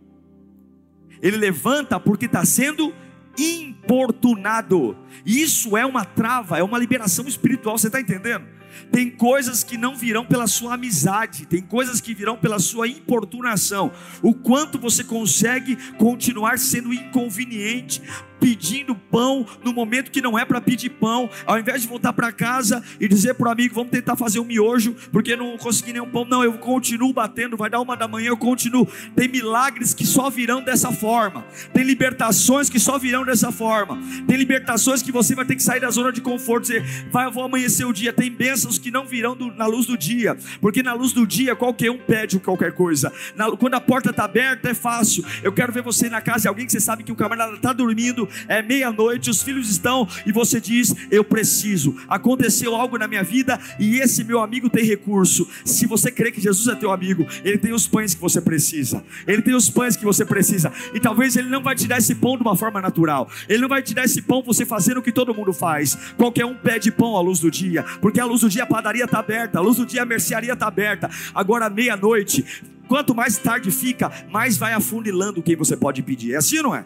Ele 1.24 1.38
levanta 1.38 1.98
porque 1.98 2.26
está 2.26 2.44
sendo 2.44 2.94
importunado. 3.38 4.94
Isso 5.24 5.74
é 5.74 5.86
uma 5.86 6.04
trava, 6.04 6.58
é 6.58 6.62
uma 6.62 6.78
liberação 6.78 7.26
espiritual. 7.26 7.78
Você 7.78 7.86
está 7.86 7.98
entendendo? 7.98 8.44
Tem 8.92 9.10
coisas 9.10 9.64
que 9.64 9.78
não 9.78 9.96
virão 9.96 10.24
pela 10.24 10.46
sua 10.46 10.74
amizade, 10.74 11.46
tem 11.46 11.62
coisas 11.62 12.00
que 12.00 12.12
virão 12.12 12.36
pela 12.36 12.58
sua 12.58 12.86
importunação. 12.86 13.90
O 14.20 14.34
quanto 14.34 14.78
você 14.78 15.02
consegue 15.02 15.76
continuar 15.94 16.58
sendo 16.58 16.92
inconveniente, 16.92 18.02
pedindo 18.40 18.94
pão 18.94 19.46
no 19.62 19.72
momento 19.72 20.10
que 20.10 20.20
não 20.20 20.38
é 20.38 20.44
para 20.44 20.60
pedir 20.60 20.90
pão, 20.90 21.30
ao 21.46 21.58
invés 21.58 21.82
de 21.82 21.88
voltar 21.88 22.12
para 22.12 22.30
casa 22.32 22.82
e 23.00 23.08
dizer 23.08 23.34
para 23.34 23.48
o 23.48 23.52
amigo, 23.52 23.74
vamos 23.74 23.90
tentar 23.90 24.16
fazer 24.16 24.38
um 24.38 24.44
miojo, 24.44 24.94
porque 25.10 25.36
não 25.36 25.56
consegui 25.56 25.92
nenhum 25.92 26.10
pão, 26.10 26.24
não, 26.24 26.42
eu 26.44 26.52
continuo 26.54 27.12
batendo, 27.12 27.56
vai 27.56 27.70
dar 27.70 27.80
uma 27.80 27.96
da 27.96 28.06
manhã, 28.06 28.28
eu 28.28 28.36
continuo. 28.36 28.86
Tem 29.14 29.28
milagres 29.28 29.94
que 29.94 30.06
só 30.06 30.28
virão 30.28 30.62
dessa 30.62 30.92
forma, 30.92 31.44
tem 31.72 31.84
libertações 31.84 32.68
que 32.68 32.78
só 32.78 32.98
virão 32.98 33.24
dessa 33.24 33.50
forma, 33.50 33.98
tem 34.26 34.36
libertações 34.36 35.02
que 35.02 35.12
você 35.12 35.34
vai 35.34 35.44
ter 35.44 35.56
que 35.56 35.62
sair 35.62 35.80
da 35.80 35.90
zona 35.90 36.12
de 36.12 36.20
conforto, 36.20 36.62
dizer, 36.62 36.84
vai, 37.10 37.26
eu 37.26 37.32
vou 37.32 37.44
amanhecer 37.44 37.86
o 37.86 37.92
dia, 37.92 38.12
tem 38.12 38.30
bênçãos 38.30 38.78
que 38.78 38.90
não 38.90 39.06
virão 39.06 39.36
do, 39.36 39.52
na 39.52 39.66
luz 39.66 39.86
do 39.86 39.96
dia, 39.96 40.36
porque 40.60 40.82
na 40.82 40.92
luz 40.92 41.12
do 41.12 41.26
dia 41.26 41.56
qualquer 41.56 41.90
um 41.90 41.98
pede 41.98 42.38
qualquer 42.38 42.72
coisa, 42.72 43.12
na, 43.36 43.50
quando 43.56 43.74
a 43.74 43.80
porta 43.80 44.10
está 44.10 44.24
aberta 44.24 44.70
é 44.70 44.74
fácil. 44.74 45.24
Eu 45.42 45.52
quero 45.52 45.72
ver 45.72 45.82
você 45.82 46.08
na 46.08 46.20
casa 46.20 46.42
de 46.42 46.48
alguém 46.48 46.66
que 46.66 46.72
você 46.72 46.80
sabe 46.80 47.04
que 47.04 47.12
o 47.12 47.16
camarada 47.16 47.54
está 47.54 47.72
dormindo, 47.72 48.23
é 48.48 48.62
meia-noite, 48.62 49.30
os 49.30 49.42
filhos 49.42 49.70
estão, 49.70 50.08
e 50.26 50.32
você 50.32 50.60
diz: 50.60 50.94
Eu 51.10 51.24
preciso. 51.24 51.96
Aconteceu 52.08 52.74
algo 52.74 52.98
na 52.98 53.06
minha 53.06 53.22
vida 53.22 53.58
e 53.78 53.98
esse 53.98 54.24
meu 54.24 54.40
amigo 54.40 54.68
tem 54.68 54.84
recurso. 54.84 55.48
Se 55.64 55.86
você 55.86 56.10
crê 56.10 56.30
que 56.30 56.40
Jesus 56.40 56.66
é 56.68 56.74
teu 56.74 56.92
amigo, 56.92 57.26
ele 57.44 57.58
tem 57.58 57.72
os 57.72 57.86
pães 57.86 58.14
que 58.14 58.20
você 58.20 58.40
precisa, 58.40 59.04
ele 59.26 59.42
tem 59.42 59.54
os 59.54 59.70
pães 59.70 59.96
que 59.96 60.04
você 60.04 60.24
precisa, 60.24 60.72
e 60.92 61.00
talvez 61.00 61.36
ele 61.36 61.48
não 61.48 61.62
vai 61.62 61.74
te 61.74 61.86
dar 61.86 61.98
esse 61.98 62.14
pão 62.14 62.36
de 62.36 62.42
uma 62.42 62.56
forma 62.56 62.80
natural, 62.80 63.28
ele 63.48 63.60
não 63.60 63.68
vai 63.68 63.82
te 63.82 63.94
dar 63.94 64.04
esse 64.04 64.22
pão 64.22 64.42
você 64.42 64.64
fazendo 64.64 64.98
o 64.98 65.02
que 65.02 65.12
todo 65.12 65.34
mundo 65.34 65.52
faz. 65.52 65.96
Qualquer 66.16 66.44
um 66.44 66.54
pede 66.54 66.90
pão 66.90 67.16
à 67.16 67.20
luz 67.20 67.40
do 67.40 67.50
dia, 67.50 67.84
porque 68.00 68.20
a 68.20 68.24
luz 68.24 68.40
do 68.40 68.48
dia 68.48 68.64
a 68.64 68.66
padaria 68.66 69.04
está 69.04 69.18
aberta, 69.18 69.58
a 69.58 69.62
luz 69.62 69.76
do 69.76 69.86
dia 69.86 70.02
a 70.02 70.06
mercearia 70.06 70.52
está 70.52 70.66
aberta. 70.66 71.10
Agora, 71.34 71.68
meia-noite, 71.70 72.44
quanto 72.88 73.14
mais 73.14 73.38
tarde 73.38 73.70
fica, 73.70 74.10
mais 74.30 74.56
vai 74.56 74.72
afunilando 74.72 75.42
quem 75.42 75.56
você 75.56 75.76
pode 75.76 76.02
pedir. 76.02 76.34
É 76.34 76.36
assim 76.36 76.62
não 76.62 76.74
é? 76.74 76.84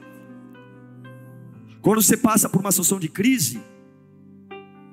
Quando 1.88 2.02
você 2.02 2.18
passa 2.18 2.50
por 2.50 2.60
uma 2.60 2.70
situação 2.70 3.00
de 3.00 3.08
crise, 3.08 3.62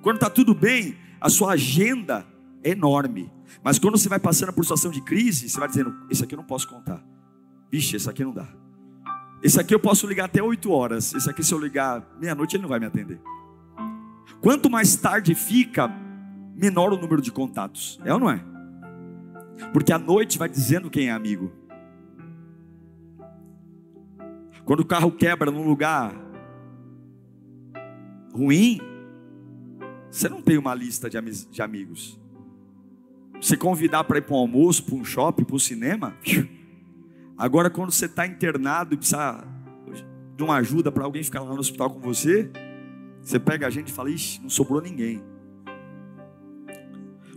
quando 0.01 0.15
está 0.15 0.29
tudo 0.29 0.55
bem, 0.55 0.95
a 1.19 1.27
sua 1.27 1.51
agenda 1.51 2.25
é 2.63 2.69
enorme. 2.69 3.29
Mas 3.61 3.77
quando 3.77 3.97
você 3.97 4.07
vai 4.07 4.17
passando 4.17 4.53
por 4.53 4.63
situação 4.63 4.89
de 4.89 5.01
crise, 5.01 5.49
você 5.49 5.59
vai 5.59 5.67
dizendo: 5.67 5.93
Esse 6.09 6.23
aqui 6.23 6.35
eu 6.35 6.37
não 6.37 6.45
posso 6.45 6.69
contar. 6.69 7.05
Vixe, 7.69 7.97
esse 7.97 8.09
aqui 8.09 8.23
não 8.23 8.33
dá. 8.33 8.47
Esse 9.43 9.59
aqui 9.59 9.75
eu 9.75 9.79
posso 9.81 10.07
ligar 10.07 10.23
até 10.23 10.41
8 10.41 10.71
horas. 10.71 11.13
Esse 11.13 11.29
aqui, 11.29 11.43
se 11.43 11.53
eu 11.53 11.59
ligar 11.59 12.01
meia-noite, 12.17 12.55
ele 12.55 12.61
não 12.61 12.69
vai 12.69 12.79
me 12.79 12.85
atender. 12.85 13.19
Quanto 14.39 14.69
mais 14.69 14.95
tarde 14.95 15.35
fica, 15.35 15.91
menor 16.55 16.93
o 16.93 16.97
número 16.97 17.21
de 17.21 17.29
contatos. 17.29 17.99
É 18.05 18.13
ou 18.13 18.21
não 18.21 18.29
é? 18.29 18.41
Porque 19.73 19.91
a 19.91 19.99
noite 19.99 20.37
vai 20.37 20.47
dizendo 20.47 20.89
quem 20.89 21.09
é 21.09 21.11
amigo. 21.11 21.51
Quando 24.63 24.79
o 24.79 24.85
carro 24.85 25.11
quebra 25.11 25.51
num 25.51 25.67
lugar 25.67 26.23
ruim, 28.35 28.81
você 30.11 30.27
não 30.27 30.41
tem 30.41 30.57
uma 30.57 30.75
lista 30.75 31.09
de, 31.09 31.17
de 31.47 31.61
amigos. 31.61 32.19
Se 33.41 33.55
convidar 33.55 34.03
para 34.03 34.17
ir 34.17 34.21
para 34.21 34.35
um 34.35 34.39
almoço, 34.39 34.83
para 34.83 34.95
um 34.95 35.05
shopping, 35.05 35.43
para 35.43 35.55
um 35.55 35.59
cinema. 35.59 36.15
Agora, 37.37 37.69
quando 37.69 37.91
você 37.91 38.05
está 38.05 38.25
internado 38.27 38.93
e 38.93 38.97
precisa 38.97 39.45
de 40.35 40.43
uma 40.43 40.55
ajuda 40.55 40.91
para 40.91 41.03
alguém 41.03 41.23
ficar 41.23 41.41
lá 41.41 41.53
no 41.53 41.59
hospital 41.59 41.89
com 41.89 41.99
você, 41.99 42.51
você 43.21 43.39
pega 43.39 43.67
a 43.67 43.69
gente 43.69 43.89
e 43.89 43.91
fala: 43.91 44.09
Ixi, 44.09 44.41
não 44.41 44.49
sobrou 44.49 44.81
ninguém. 44.81 45.21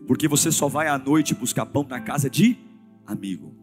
Porque 0.06 0.26
você 0.26 0.50
só 0.50 0.68
vai 0.68 0.88
à 0.88 0.98
noite 0.98 1.34
buscar 1.34 1.66
pão 1.66 1.86
na 1.88 2.00
casa 2.00 2.30
de 2.30 2.56
amigo. 3.06 3.54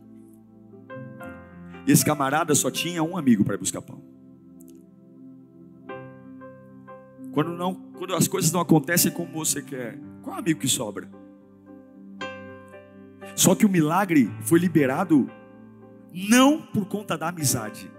E 1.87 1.91
esse 1.91 2.05
camarada 2.05 2.53
só 2.53 2.69
tinha 2.69 3.01
um 3.01 3.17
amigo 3.17 3.43
para 3.43 3.55
ir 3.55 3.57
buscar 3.57 3.81
pão. 3.81 4.04
Quando, 7.35 7.51
não, 7.51 7.75
quando 7.75 8.15
as 8.15 8.29
coisas 8.29 8.49
não 8.53 8.61
acontecem 8.61 9.11
como 9.11 9.29
você 9.33 9.61
quer, 9.61 9.99
qual 10.23 10.37
amigo 10.37 10.61
que 10.61 10.69
sobra? 10.69 11.09
Só 13.35 13.53
que 13.53 13.65
o 13.65 13.69
milagre 13.69 14.31
foi 14.39 14.57
liberado 14.57 15.29
não 16.13 16.61
por 16.61 16.85
conta 16.85 17.17
da 17.17 17.27
amizade, 17.27 17.91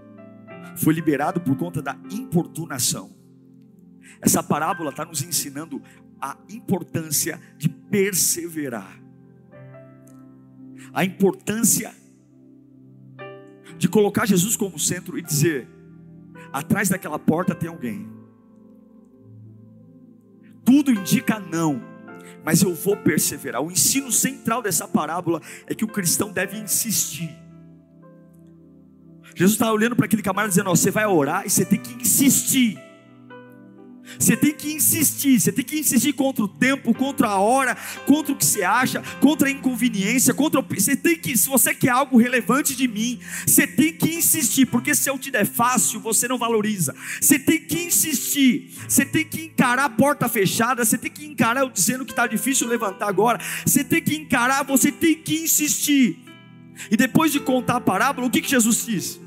foi 0.78 0.95
liberado 0.95 1.38
por 1.38 1.55
conta 1.55 1.83
da 1.83 1.95
importunação. 2.11 3.14
Essa 4.23 4.43
parábola 4.43 4.88
está 4.88 5.05
nos 5.05 5.23
ensinando 5.23 5.83
a 6.19 6.38
importância 6.49 7.38
de 7.59 7.69
perseverar, 7.69 8.99
a 10.95 11.05
importância 11.05 11.95
de 13.76 13.87
colocar 13.87 14.25
Jesus 14.25 14.57
como 14.57 14.78
centro 14.78 15.19
e 15.19 15.23
dizer: 15.23 15.69
atrás 16.50 16.88
daquela 16.88 17.19
porta 17.19 17.55
tem 17.55 17.69
alguém 17.69 18.16
tudo 20.67 20.91
indica 20.91 21.39
não, 21.39 21.81
mas 22.45 22.61
eu 22.61 22.75
vou 22.75 22.97
perseverar. 22.97 23.63
O 23.63 23.71
ensino 23.71 24.11
central 24.11 24.61
dessa 24.61 24.87
parábola 24.87 25.41
é 25.67 25.75
que 25.75 25.85
o 25.85 25.89
cristão 25.89 26.33
deve 26.33 26.59
insistir. 26.59 27.31
Jesus 29.35 29.53
está 29.53 29.73
olhando 29.73 29.95
para 29.95 30.07
aquele 30.07 30.23
camarada 30.23 30.49
dizendo: 30.49 30.69
ó, 30.69 30.75
Você 30.75 30.91
vai 30.91 31.07
orar 31.07 31.47
e 31.47 31.51
você 31.51 31.65
tem 31.65 31.79
que 31.79 31.95
insistir. 32.03 32.79
Você 34.19 34.37
tem 34.37 34.53
que 34.53 34.73
insistir, 34.73 35.41
você 35.41 35.53
tem 35.53 35.65
que 35.65 35.79
insistir 35.79 36.13
contra 36.13 36.45
o 36.45 36.49
tempo, 36.49 36.95
contra 36.95 37.29
a 37.29 37.39
hora, 37.39 37.77
contra 38.07 38.33
o 38.33 38.37
que 38.37 38.45
você 38.45 38.63
acha, 38.63 39.03
contra 39.21 39.49
a 39.49 39.51
inconveniência, 39.51 40.33
contra 40.33 40.61
o... 40.61 40.65
você 40.69 40.97
tem 40.97 41.17
que, 41.17 41.37
se 41.37 41.49
você 41.49 41.75
quer 41.75 41.91
algo 41.91 42.17
relevante 42.17 42.75
de 42.75 42.87
mim, 42.87 43.19
você 43.47 43.67
tem 43.67 43.93
que 43.93 44.15
insistir, 44.15 44.67
porque 44.67 44.95
se 44.95 45.11
eu 45.11 45.19
te 45.19 45.31
der 45.31 45.47
fácil, 45.47 46.01
você 46.01 46.29
não 46.29 46.39
valoriza. 46.39 46.95
Você 47.21 47.39
tem 47.39 47.61
que 47.61 47.85
insistir, 47.85 48.73
você 48.89 49.05
tem 49.05 49.25
que 49.25 49.43
encarar 49.43 49.85
a 49.85 49.91
porta 49.91 50.29
fechada, 50.29 50.85
você 50.85 50.97
tem 50.97 51.11
que 51.11 51.27
encarar 51.27 51.61
eu 51.61 51.71
dizendo 51.71 52.05
que 52.05 52.13
está 52.13 52.27
difícil 52.27 52.69
levantar 52.69 53.09
agora, 53.09 53.41
você 53.65 53.83
tem 53.83 54.03
que 54.03 54.17
encarar, 54.17 54.63
você 54.65 54.93
tem 54.93 55.15
que 55.15 55.43
insistir. 55.43 56.19
E 56.91 56.97
depois 56.97 57.33
de 57.33 57.41
contar 57.41 57.77
a 57.77 57.81
parábola, 57.81 58.27
o 58.27 58.31
que, 58.31 58.41
que 58.41 58.51
Jesus 58.51 58.85
diz? 58.87 59.21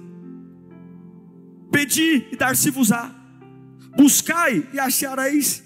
Pedi 1.71 2.27
e 2.31 2.35
dar-se-vos-á 2.35 3.18
buscai 3.99 4.65
e 4.71 4.79
achareis, 4.79 5.61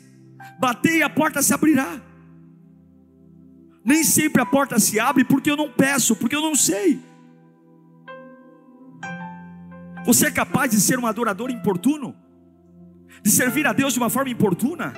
batei 0.59 0.97
e 0.97 1.03
a 1.03 1.09
porta 1.09 1.39
se 1.43 1.53
abrirá. 1.53 2.01
Nem 3.85 4.03
sempre 4.03 4.41
a 4.41 4.45
porta 4.45 4.79
se 4.79 4.99
abre 4.99 5.23
porque 5.23 5.51
eu 5.51 5.57
não 5.57 5.69
peço, 5.69 6.15
porque 6.15 6.35
eu 6.35 6.41
não 6.41 6.55
sei. 6.55 6.99
Você 10.03 10.25
é 10.27 10.31
capaz 10.31 10.71
de 10.71 10.81
ser 10.81 10.97
um 10.97 11.05
adorador 11.05 11.51
importuno? 11.51 12.15
De 13.21 13.29
servir 13.29 13.67
a 13.67 13.73
Deus 13.73 13.93
de 13.93 13.99
uma 13.99 14.09
forma 14.09 14.31
importuna? 14.31 14.93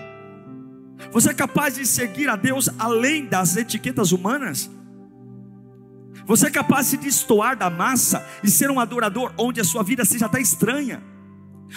Você 1.11 1.31
é 1.31 1.33
capaz 1.33 1.75
de 1.75 1.85
seguir 1.85 2.29
a 2.29 2.37
Deus 2.37 2.69
além 2.79 3.25
das 3.25 3.57
etiquetas 3.57 4.13
humanas? 4.13 4.71
Você 6.25 6.47
é 6.47 6.51
capaz 6.51 6.91
de 6.91 6.97
destoar 6.97 7.57
da 7.57 7.69
massa 7.69 8.25
e 8.41 8.49
ser 8.49 8.71
um 8.71 8.79
adorador 8.79 9.33
onde 9.37 9.59
a 9.59 9.63
sua 9.63 9.83
vida 9.83 10.05
seja 10.05 10.25
até 10.25 10.39
estranha? 10.39 11.03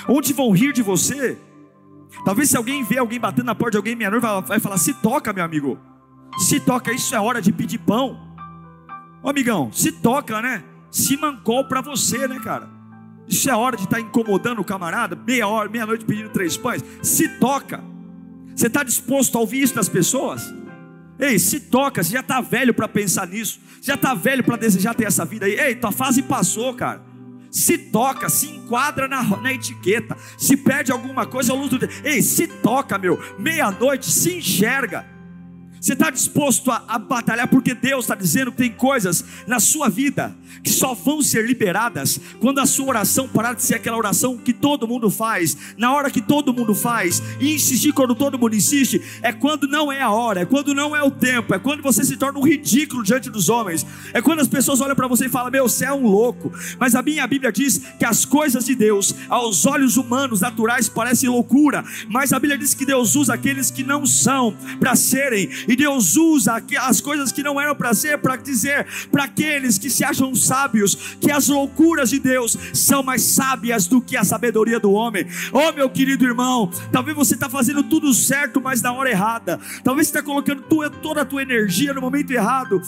Onde 0.09 0.33
vão 0.33 0.53
rir 0.53 0.73
de 0.73 0.83
você? 0.83 1.37
Talvez 2.25 2.51
se 2.51 2.57
alguém 2.57 2.83
vê 2.85 2.99
alguém 2.99 3.21
batendo 3.21 3.47
na 3.47 3.55
porta 3.55 3.73
de 3.73 3.77
alguém, 3.79 3.97
minha 3.97 4.11
noiva 4.11 4.41
vai 4.41 4.61
falar: 4.61 4.79
se 4.79 4.95
toca, 4.95 5.33
meu 5.33 5.45
amigo. 5.45 5.79
Se 6.39 6.61
toca, 6.61 6.93
isso 6.93 7.15
é 7.15 7.21
hora 7.21 7.43
de 7.43 7.53
pedir 7.53 7.79
pão. 7.79 8.19
Ô 9.23 9.31
amigão, 9.31 9.71
se 9.73 9.91
toca, 9.91 10.41
né? 10.41 10.63
Se 10.91 11.17
mancou 11.17 11.65
para 11.65 11.81
você, 11.81 12.29
né, 12.29 12.39
cara? 12.39 12.69
Isso 13.27 13.51
é 13.51 13.55
hora 13.55 13.77
de 13.77 13.85
estar 13.85 13.97
tá 13.97 14.03
incomodando 14.03 14.61
o 14.61 14.65
camarada, 14.65 15.17
meia 15.17 15.47
hora, 15.47 15.69
meia-noite 15.69 16.05
pedindo 16.05 16.31
três 16.31 16.57
pães. 16.57 16.83
Se 17.03 17.29
toca. 17.39 17.83
Você 18.55 18.67
está 18.67 18.83
disposto 18.83 19.37
a 19.37 19.41
ouvir 19.41 19.63
isso 19.63 19.75
das 19.75 19.89
pessoas? 19.89 20.53
Ei, 21.19 21.39
se 21.39 21.61
toca, 21.61 22.03
você 22.03 22.13
já 22.13 22.21
está 22.21 22.41
velho 22.41 22.73
para 22.73 22.89
pensar 22.89 23.27
nisso, 23.27 23.61
já 23.83 23.95
está 23.95 24.15
velho 24.15 24.43
para 24.43 24.57
desejar 24.57 24.95
ter 24.95 25.05
essa 25.05 25.25
vida 25.25 25.47
aí. 25.47 25.59
Ei, 25.59 25.75
tua 25.75 25.93
fase 25.93 26.23
passou, 26.23 26.75
cara 26.75 27.08
se 27.51 27.79
toca, 27.79 28.29
se 28.29 28.47
enquadra 28.47 29.09
na, 29.09 29.23
na 29.23 29.53
etiqueta, 29.53 30.17
se 30.37 30.57
perde 30.57 30.93
alguma 30.93 31.27
coisa, 31.27 31.53
eu 31.53 31.57
luto. 31.57 31.79
Ei, 32.05 32.23
se 32.23 32.47
toca, 32.47 32.99
meu, 32.99 33.19
meia-noite, 33.39 34.11
se 34.11 34.39
enxerga. 34.39 35.18
Você 35.81 35.93
está 35.93 36.11
disposto 36.11 36.71
a, 36.71 36.83
a, 36.89 36.99
batalhar 36.99 37.49
porque 37.49 37.75
Deus 37.75 38.05
está 38.05 38.15
dizendo 38.15 38.51
que 38.51 38.59
tem 38.59 38.73
coisas 38.73 39.25
na 39.47 39.61
sua 39.61 39.89
vida 39.89 40.35
que 40.63 40.71
só 40.71 40.95
vão 40.95 41.23
ser 41.23 41.47
liberadas 41.47 42.19
quando 42.41 42.59
a 42.59 42.67
sua 42.67 42.87
oração 42.87 43.29
parar 43.29 43.55
de 43.55 43.63
ser 43.63 43.77
aquela 43.77 43.97
oração 43.97 44.37
que 44.37 44.53
todo 44.53 44.89
mundo 44.89 45.11
faz, 45.11 45.57
na 45.77 45.93
hora 45.93 46.11
que 46.11 46.21
todo 46.21 46.53
mundo 46.53 46.75
faz, 46.75 47.23
e 47.41 47.55
insistir 47.55 47.93
quando 47.93 48.15
todo 48.15 48.39
mundo 48.39 48.57
insiste, 48.57 49.01
é 49.23 49.33
quando 49.33 49.69
não 49.69 49.93
é 49.93 50.01
a 50.01 50.11
hora, 50.11 50.41
é 50.41 50.45
quando 50.45 50.75
não 50.75 50.97
é 50.97 51.03
o 51.03 51.11
tempo, 51.11 51.55
é 51.55 51.59
quando 51.59 51.83
você 51.83 52.05
se 52.05 52.17
torna 52.17 52.39
um 52.39 52.43
ridículo 52.43 53.03
diante 53.03 53.31
dos 53.31 53.49
homens, 53.49 53.87
é 54.13 54.21
quando 54.21 54.41
as 54.41 54.49
pessoas 54.49 54.81
olham 54.81 54.97
para 54.97 55.07
você 55.07 55.27
e 55.27 55.29
falam: 55.29 55.51
Meu, 55.51 55.69
você 55.69 55.85
é 55.85 55.93
um 55.93 56.07
louco. 56.07 56.53
Mas 56.79 56.95
a 56.95 57.03
minha 57.03 57.27
Bíblia 57.27 57.53
diz 57.53 57.79
que 57.99 58.05
as 58.05 58.25
coisas 58.25 58.65
de 58.65 58.75
Deus, 58.75 59.15
aos 59.29 59.67
olhos 59.67 59.97
humanos 59.97 60.41
naturais, 60.41 60.89
parecem 60.89 61.29
loucura, 61.29 61.85
mas 62.09 62.33
a 62.33 62.39
Bíblia 62.39 62.59
diz 62.59 62.75
que 62.75 62.85
Deus 62.85 63.15
usa 63.15 63.35
aqueles 63.35 63.71
que 63.71 63.85
não 63.85 64.07
são 64.07 64.57
para 64.81 64.97
serem 64.97 65.49
e 65.69 65.77
Deus 65.77 66.17
usa 66.17 66.63
as 66.81 67.01
coisas 67.01 67.31
que 67.31 67.43
não 67.43 67.61
eram 67.61 67.77
para 67.77 67.93
ser, 67.95 68.19
para 68.19 68.37
dizer 68.37 68.87
para 69.11 69.25
aqueles 69.25 69.79
que 69.79 69.91
se 69.91 70.03
acham 70.03 70.35
sábios, 70.35 71.17
que 71.21 71.31
as 71.31 71.49
loucuras 71.49 72.11
de 72.11 72.19
Deus 72.19 72.57
são 72.73 73.03
mais 73.03 73.23
sábias 73.23 73.87
do 73.87 74.01
que 74.01 74.17
a 74.17 74.25
sabedoria 74.25 74.81
do 74.81 74.93
homem. 74.93 75.27
Oh, 75.53 75.73
meu 75.73 75.91
querido 75.91 76.25
irmão, 76.25 76.71
talvez 76.91 77.17
você 77.17 77.35
está 77.35 77.49
fazendo 77.49 77.83
tudo 77.83 78.13
certo, 78.15 78.61
mas 78.61 78.81
na 78.81 78.93
hora 78.93 79.11
errada. 79.11 79.61
Talvez 79.85 80.09
você 80.09 80.19
está 80.19 80.23
colocando 80.23 80.63
toda 80.63 81.23
a 81.23 81.25
tua 81.25 81.43
energia 81.43 81.93
no 81.93 82.01
momento 82.01 82.31
errado. 82.31 82.81